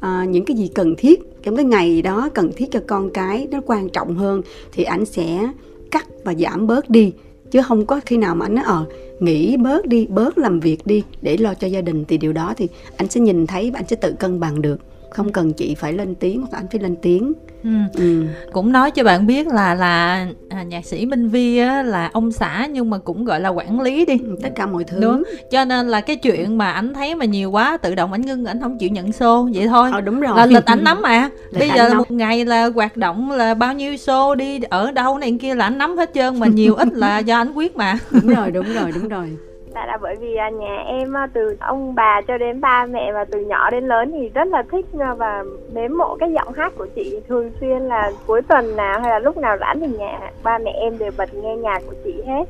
[0.00, 3.48] à, những cái gì cần thiết trong cái ngày đó cần thiết cho con cái
[3.50, 4.42] nó quan trọng hơn
[4.72, 5.50] thì ảnh sẽ
[5.90, 7.12] cắt và giảm bớt đi
[7.50, 8.84] chứ không có khi nào mà anh nói ờ
[9.20, 12.04] nghỉ bớt đi, bớt làm việc đi để lo cho gia đình.
[12.08, 14.80] Thì điều đó thì anh sẽ nhìn thấy và anh sẽ tự cân bằng được
[15.10, 17.32] không cần chị phải lên tiếng hoặc anh phải lên tiếng.
[17.64, 17.70] Ừ.
[17.94, 18.22] Ừ.
[18.52, 22.32] cũng nói cho bạn biết là là à, nhạc sĩ Minh Vi á, là ông
[22.32, 24.18] xã nhưng mà cũng gọi là quản lý đi.
[24.24, 25.00] Ừ, tất cả mọi thứ.
[25.00, 25.22] Đúng.
[25.50, 28.44] Cho nên là cái chuyện mà anh thấy mà nhiều quá tự động anh ngưng
[28.44, 29.90] anh không chịu nhận show vậy thôi.
[29.92, 30.36] Ờ, đúng rồi.
[30.36, 31.30] Là lịch ảnh nắm mà.
[31.58, 35.18] Bây giờ là một ngày là hoạt động là bao nhiêu show đi ở đâu
[35.18, 37.98] này kia là anh nắm hết trơn mà nhiều ít là do anh quyết mà.
[38.10, 39.36] Đúng rồi đúng rồi đúng rồi
[39.74, 43.12] Tại là bởi vì à, nhà em à, từ ông bà cho đến ba mẹ
[43.12, 46.52] và từ nhỏ đến lớn thì rất là thích à, và mến mộ cái giọng
[46.52, 49.86] hát của chị thường xuyên là cuối tuần nào hay là lúc nào rảnh thì
[49.86, 52.44] nhà ba mẹ em đều bật nghe nhạc của chị hết.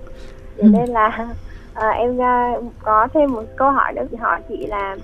[0.57, 0.69] Cho ừ.
[0.73, 1.27] nên là
[1.75, 2.19] à, em
[2.83, 4.97] có thêm một câu hỏi nữa hỏi chị là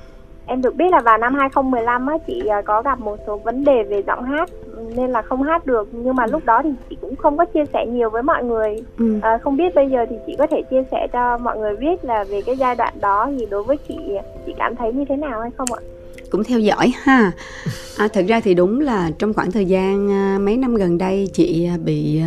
[0.47, 3.65] Em được biết là vào năm 2015 á, chị à, có gặp một số vấn
[3.65, 4.51] đề về giọng hát
[4.97, 7.65] nên là không hát được nhưng mà lúc đó thì chị cũng không có chia
[7.73, 8.77] sẻ nhiều với mọi người.
[8.99, 9.19] Ừ.
[9.23, 12.05] À, không biết bây giờ thì chị có thể chia sẻ cho mọi người biết
[12.05, 13.99] là về cái giai đoạn đó thì đối với chị
[14.47, 15.81] chị cảm thấy như thế nào hay không ạ?
[16.31, 17.33] cũng theo dõi ha
[17.97, 21.29] à, thực ra thì đúng là trong khoảng thời gian à, mấy năm gần đây
[21.33, 22.21] chị à, bị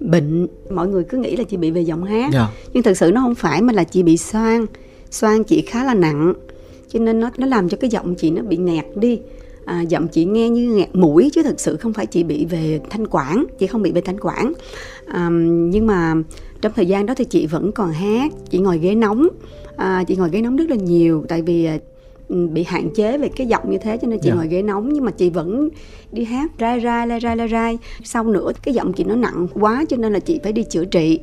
[0.00, 2.32] bệnh mọi người cứ nghĩ là chị bị về giọng hát yeah.
[2.32, 2.46] Dạ.
[2.72, 4.66] nhưng thực sự nó không phải mà là chị bị xoang
[5.10, 6.34] xoang chị khá là nặng
[6.94, 9.20] cho nên nó nó làm cho cái giọng chị nó bị nghẹt đi.
[9.64, 12.80] À, giọng chị nghe như nghẹt mũi chứ thực sự không phải chị bị về
[12.90, 14.52] thanh quản chị không bị về thanh quản.
[15.06, 15.28] À,
[15.70, 16.14] nhưng mà
[16.60, 19.28] trong thời gian đó thì chị vẫn còn hát chị ngồi ghế nóng.
[19.76, 21.78] À, chị ngồi ghế nóng rất là nhiều tại vì à,
[22.28, 24.38] bị hạn chế về cái giọng như thế cho nên chị yeah.
[24.38, 24.42] Dạ.
[24.42, 24.92] ngồi ghế nóng.
[24.92, 25.68] Nhưng mà chị vẫn
[26.12, 27.78] đi hát rai rai lai rai lai rai.
[28.04, 30.84] Sau nữa cái giọng chị nó nặng quá cho nên là chị phải đi chữa
[30.84, 31.20] trị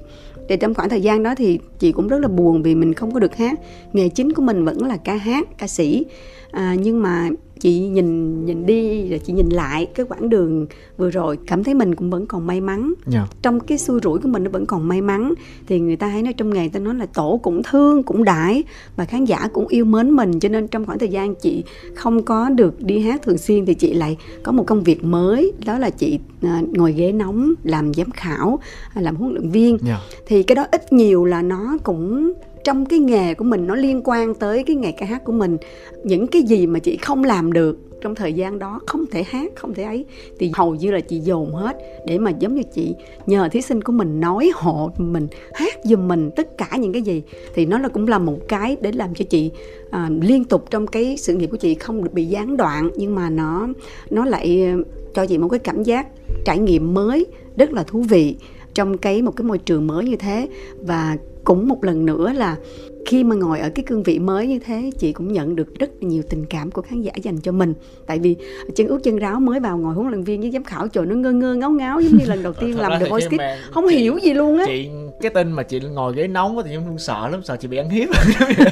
[0.51, 3.13] thì trong khoảng thời gian đó thì chị cũng rất là buồn vì mình không
[3.13, 3.59] có được hát.
[3.93, 6.05] Nghề chính của mình vẫn là ca hát ca sĩ.
[6.51, 7.29] À, nhưng mà
[7.61, 11.73] chị nhìn nhìn đi rồi chị nhìn lại cái quãng đường vừa rồi cảm thấy
[11.73, 12.95] mình cũng vẫn còn may mắn yeah.
[13.07, 13.27] Dạ.
[13.41, 15.33] trong cái xui rủi của mình nó vẫn còn may mắn
[15.67, 18.63] thì người ta hay nói trong nghề ta nói là tổ cũng thương cũng đãi
[18.95, 21.63] và khán giả cũng yêu mến mình cho nên trong khoảng thời gian chị
[21.95, 25.53] không có được đi hát thường xuyên thì chị lại có một công việc mới
[25.65, 28.59] đó là chị à, ngồi ghế nóng làm giám khảo
[28.95, 29.81] làm huấn luyện viên yeah.
[29.83, 29.99] Dạ.
[30.27, 32.33] thì cái đó ít nhiều là nó cũng
[32.63, 35.57] trong cái nghề của mình nó liên quan tới cái nghề ca hát của mình
[36.03, 39.51] những cái gì mà chị không làm được trong thời gian đó không thể hát
[39.55, 40.05] không thể ấy
[40.39, 42.95] thì hầu như là chị dồn hết để mà giống như chị
[43.25, 47.01] nhờ thí sinh của mình nói hộ mình hát giùm mình tất cả những cái
[47.01, 49.51] gì thì nó là cũng là một cái để làm cho chị
[49.91, 53.15] à, liên tục trong cái sự nghiệp của chị không được bị gián đoạn nhưng
[53.15, 53.67] mà nó
[54.09, 54.83] nó lại ờ,
[55.13, 56.07] cho chị một cái cảm giác
[56.45, 57.25] trải nghiệm mới
[57.57, 58.35] rất là thú vị
[58.73, 60.47] trong cái một cái môi trường mới như thế.
[60.81, 62.57] Và cũng một lần nữa là
[63.05, 66.03] khi mà ngồi ở cái cương vị mới như thế chị cũng nhận được rất
[66.03, 67.73] nhiều tình cảm của khán giả dành cho mình.
[68.07, 68.35] Tại vì
[68.75, 71.15] chân út chân ráo mới vào ngồi huấn luyện viên với giám khảo trời nó
[71.15, 73.71] ngơ ngơ ngáo ngáo giống như lần đầu tiên làm được voice kids.
[73.71, 74.65] không chị, hiểu gì luôn á.
[74.67, 74.89] chị
[75.21, 77.89] cái tin mà chị ngồi ghế nóng thì em sợ lắm sợ chị bị ăn
[77.89, 78.09] hiếp.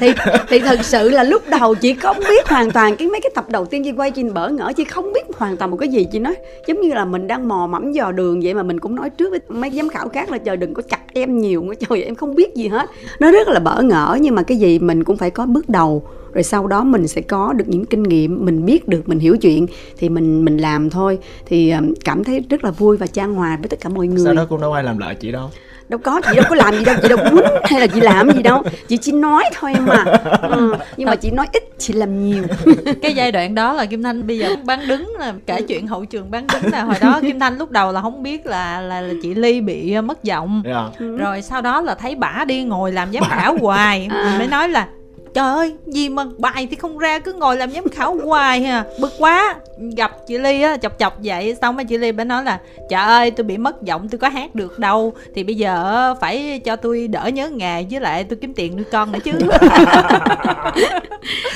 [0.00, 0.12] Thì
[0.48, 3.44] thì thật sự là lúc đầu chị không biết hoàn toàn cái mấy cái tập
[3.48, 6.06] đầu tiên chị quay chị bỡ ngỡ chị không biết hoàn toàn một cái gì.
[6.12, 6.34] Chị nói
[6.66, 9.30] giống như là mình đang mò mẫm dò đường vậy mà mình cũng nói trước
[9.30, 12.14] với mấy giám khảo khác là trời đừng có chặt em nhiều nữa trời em
[12.14, 12.90] không biết gì hết.
[13.20, 16.02] Nó rất là bỡ ngỡ nhưng mà cái gì mình cũng phải có bước đầu.
[16.32, 19.36] Rồi sau đó mình sẽ có được những kinh nghiệm mình biết được mình hiểu
[19.36, 19.66] chuyện
[19.98, 21.18] thì mình mình làm thôi.
[21.46, 21.72] Thì
[22.04, 24.24] cảm thấy rất là vui và trang hòa với tất cả mọi người.
[24.24, 25.50] sau đó cũng đâu ai làm lại chị đâu
[25.90, 28.30] đâu có chị đâu có làm gì đâu chị đâu muốn hay là chị làm
[28.30, 28.62] gì đâu.
[28.88, 30.04] Chị chỉ nói thôi mà.
[30.42, 32.44] Ừ, nhưng mà chị nói ít chị làm nhiều.
[33.02, 36.04] Cái giai đoạn đó là kim thanh bây giờ bán đứng là kể chuyện hậu
[36.04, 39.00] trường bán đứng là hồi đó kim thanh lúc đầu là không biết là là,
[39.00, 40.62] là chị ly bị mất giọng.
[40.64, 40.76] Yeah.
[41.00, 41.06] Dạ.
[41.18, 44.08] rồi sau đó là thấy bả đi ngồi làm giám khảo hoài.
[44.10, 44.24] À.
[44.24, 44.88] mình mới nói là
[45.34, 48.84] trời ơi gì mà bài thì không ra cứ ngồi làm giám khảo hoài ha
[49.00, 49.54] bực quá.
[49.96, 52.60] Gặp chị ly á chọc chọc vậy xong rồi chị ly bà nói là
[52.90, 55.12] trời ơi tôi bị mất giọng tôi có hát được đâu.
[55.34, 58.84] Thì bây giờ phải cho tôi đỡ nhớ nghề với lại tôi kiếm tiền nuôi
[58.92, 59.32] con nữa chứ.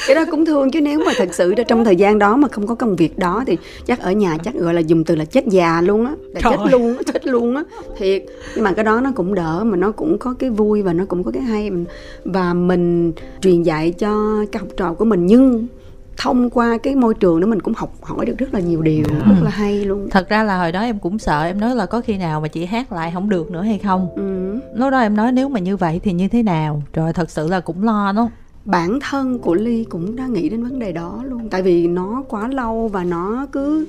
[0.07, 2.66] Cái đó cũng thương chứ nếu mà thật sự trong thời gian đó mà không
[2.66, 3.57] có công việc đó thì
[3.87, 6.57] chắc ở nhà chắc gọi là dùng từ là chết già luôn á là chết
[6.70, 7.62] luôn á chết luôn á.
[7.99, 8.25] Thiệt.
[8.55, 11.05] Nhưng mà cái đó nó cũng đỡ mà nó cũng có cái vui và nó
[11.09, 11.70] cũng có cái hay.
[12.25, 15.67] Và mình truyền dạy cho các học trò của mình nhưng
[16.17, 19.05] thông qua cái môi trường đó mình cũng học hỏi được rất là nhiều điều
[19.09, 19.15] ừ.
[19.15, 21.87] rất là hay luôn thật ra là hồi đó em cũng sợ em nói là
[21.87, 24.61] có khi nào mà chị hát lại không được nữa hay không ừ.
[24.75, 27.49] lúc đó em nói nếu mà như vậy thì như thế nào rồi thật sự
[27.49, 28.31] là cũng lo đó
[28.65, 32.25] bản thân của ly cũng đã nghĩ đến vấn đề đó luôn tại vì nó
[32.29, 33.87] quá lâu và nó cứ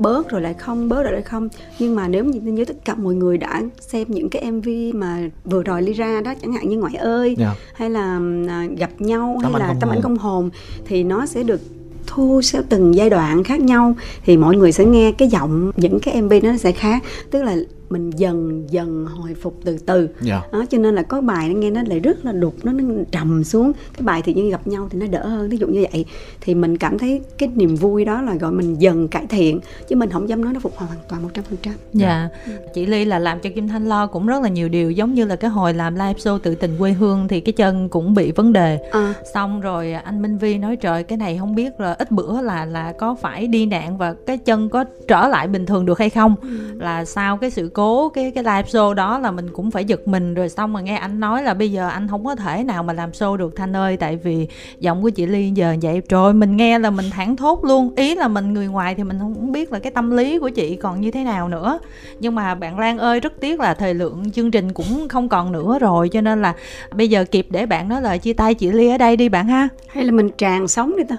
[0.00, 1.48] bớt rồi lại không bớt rồi lại không
[1.78, 5.18] nhưng mà nếu như như tất cả mọi người đã xem những cái mv mà
[5.44, 7.38] vừa rồi ly ra đó chẳng hạn như ngoại ơi yeah.
[7.38, 7.54] Dạ.
[7.74, 10.50] hay là à, gặp nhau Tâm hay là tâm ảnh công hồn
[10.84, 11.60] thì nó sẽ được
[12.06, 13.94] thu theo từng giai đoạn khác nhau
[14.24, 17.56] thì mọi người sẽ nghe cái giọng những cái mv nó sẽ khác tức là
[17.90, 20.10] mình dần dần hồi phục từ từ yeah.
[20.22, 20.42] Dạ.
[20.52, 22.84] đó cho nên là có bài nó nghe nó lại rất là đục nó, nó
[23.10, 25.84] trầm xuống cái bài thì như gặp nhau thì nó đỡ hơn ví dụ như
[25.92, 26.04] vậy
[26.40, 29.96] thì mình cảm thấy cái niềm vui đó là gọi mình dần cải thiện chứ
[29.96, 32.28] mình không dám nói nó phục hồi hoàn toàn một trăm phần trăm dạ
[32.74, 35.24] chị ly là làm cho kim thanh lo cũng rất là nhiều điều giống như
[35.24, 38.32] là cái hồi làm live show tự tình quê hương thì cái chân cũng bị
[38.32, 39.14] vấn đề à.
[39.34, 42.64] xong rồi anh minh vi nói trời cái này không biết là ít bữa là
[42.64, 46.10] là có phải đi nạn và cái chân có trở lại bình thường được hay
[46.10, 46.48] không ừ.
[46.78, 47.79] là sau cái sự cố
[48.14, 50.96] cái cái live show đó là mình cũng phải giật mình rồi xong mà nghe
[50.96, 53.76] anh nói là bây giờ anh không có thể nào mà làm show được thanh
[53.76, 54.46] ơi tại vì
[54.78, 56.02] giọng của chị ly giờ vậy.
[56.08, 57.92] Rồi mình nghe là mình thẳng thốt luôn.
[57.96, 60.76] Ý là mình người ngoài thì mình không biết là cái tâm lý của chị
[60.76, 61.78] còn như thế nào nữa.
[62.20, 65.52] Nhưng mà bạn lan ơi rất tiếc là thời lượng chương trình cũng không còn
[65.52, 66.54] nữa rồi cho nên là
[66.92, 69.46] bây giờ kịp để bạn nói lời chia tay chị ly ở đây đi bạn
[69.46, 69.68] ha.
[69.88, 71.16] Hay là mình tràn sống đi ta?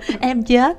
[0.20, 0.78] Em chết.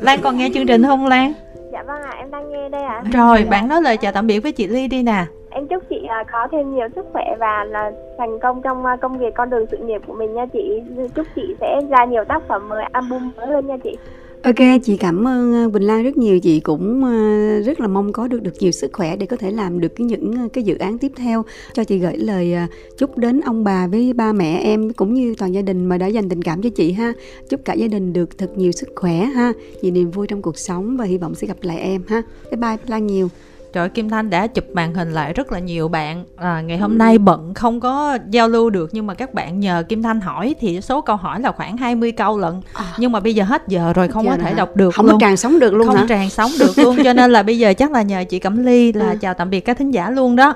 [0.00, 1.32] Lan còn nghe chương trình không lan
[1.78, 3.02] Dạ vâng ạ, à, em đang nghe đây ạ.
[3.04, 3.10] À.
[3.12, 3.50] Rồi, dạ.
[3.50, 5.24] bạn nói lời chào tạm biệt với chị Ly đi nè.
[5.50, 9.00] Em chúc chị uh, có thêm nhiều sức khỏe và là thành công trong uh,
[9.00, 10.82] công việc con đường sự nghiệp của mình nha chị.
[11.14, 13.98] Chúc chị sẽ ra nhiều tác phẩm mới, album mới hơn nha chị.
[14.42, 16.40] Ok, chị cảm ơn ờ, Quỳnh Lan rất nhiều.
[16.40, 19.50] Chị cũng ờ, rất là mong có được được nhiều sức khỏe để có thể
[19.50, 21.44] làm được cái những ờ, cái dự án tiếp theo.
[21.72, 22.54] Cho chị gửi lời
[22.98, 26.06] chúc đến ông bà với ba mẹ em cũng như toàn gia đình mà đã
[26.06, 27.12] dành tình cảm cho chị ha.
[27.48, 30.58] Chúc cả gia đình được thật nhiều sức khỏe ha, nhiều niềm vui trong cuộc
[30.58, 32.22] sống và hy vọng sẽ gặp lại em ha.
[32.50, 33.28] Bye bye Lan nhiều.
[33.72, 36.98] Trời Kim Thanh đã chụp màn hình lại rất là nhiều bạn à, Ngày hôm
[36.98, 40.54] nay bận không có giao lưu được Nhưng mà các bạn nhờ Kim Thanh hỏi
[40.60, 42.84] Thì số câu hỏi là khoảng 20 câu lận à.
[42.98, 45.14] Nhưng mà bây giờ hết giờ rồi không giờ có thể đọc được Không luôn.
[45.14, 46.06] có tràn sống được luôn Không hả?
[46.08, 48.92] tràn sống được luôn Cho nên là bây giờ chắc là nhờ chị Cẩm Ly
[48.92, 49.14] Là à.
[49.20, 50.54] chào tạm biệt các thính giả luôn đó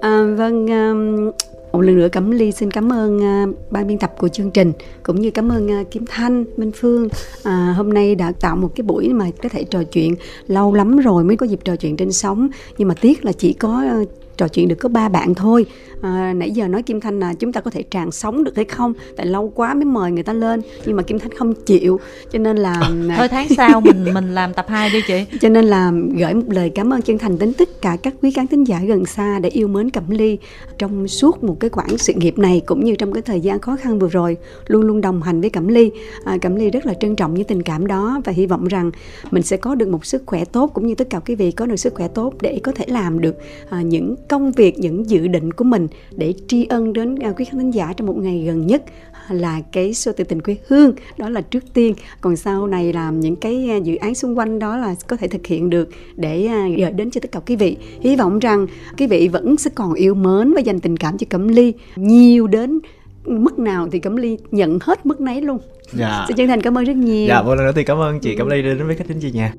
[0.00, 1.30] à, Vâng um,
[1.72, 4.72] một lần nữa Cẩm Ly xin cảm ơn uh, ban biên tập của chương trình
[5.02, 7.04] cũng như cảm ơn uh, Kim Thanh, Minh Phương.
[7.04, 10.14] Uh, hôm nay đã tạo một cái buổi mà có thể trò chuyện
[10.46, 12.48] lâu lắm rồi mới có dịp trò chuyện trên sóng.
[12.78, 15.66] Nhưng mà tiếc là chỉ có uh, trò chuyện được có ba bạn thôi
[16.02, 18.64] à, nãy giờ nói kim thanh là chúng ta có thể tràn sống được hay
[18.64, 18.92] không?
[19.16, 22.00] Tại lâu quá mới mời người ta lên nhưng mà kim thanh không chịu.
[22.32, 22.72] Cho nên là
[23.08, 25.24] à, thôi tháng sau mình mình làm tập 2 đi chị.
[25.40, 28.30] Cho nên là gửi một lời cảm ơn chân thành đến tất cả các quý
[28.30, 30.38] khán thính giả gần xa để yêu mến cẩm ly
[30.78, 33.76] trong suốt một cái quãng sự nghiệp này cũng như trong cái thời gian khó
[33.76, 34.36] khăn vừa rồi
[34.66, 35.90] luôn luôn đồng hành với cẩm ly.
[36.24, 38.90] À, cẩm ly rất là trân trọng những tình cảm đó và hy vọng rằng
[39.30, 41.66] mình sẽ có được một sức khỏe tốt cũng như tất cả quý vị có
[41.66, 43.36] được sức khỏe tốt để có thể làm được
[43.70, 47.44] à, những công việc những dự định của mình để tri ân đến à, quý
[47.44, 48.82] khán thính giả trong một ngày gần nhất
[49.30, 51.94] là cái show tự tình quê hương đó là trước tiên.
[52.20, 55.28] Còn sau này làm những cái à, dự án xung quanh đó là có thể
[55.28, 57.76] thực hiện được để à, gửi đến cho tất cả quý vị.
[58.00, 58.66] Hy vọng rằng
[58.98, 61.72] quý vị vẫn sẽ còn yêu mến và dành tình cảm cho cẩm ly.
[61.96, 62.78] Nhiều đến
[63.24, 65.58] mức nào thì cẩm ly nhận hết mức nấy luôn.
[65.92, 66.24] Dạ.
[66.28, 67.28] xin chân thành cảm ơn rất nhiều.
[67.28, 69.30] Dạ một lần nữa thì cảm ơn chị cẩm ly đến với khách thính chị
[69.30, 69.52] nhà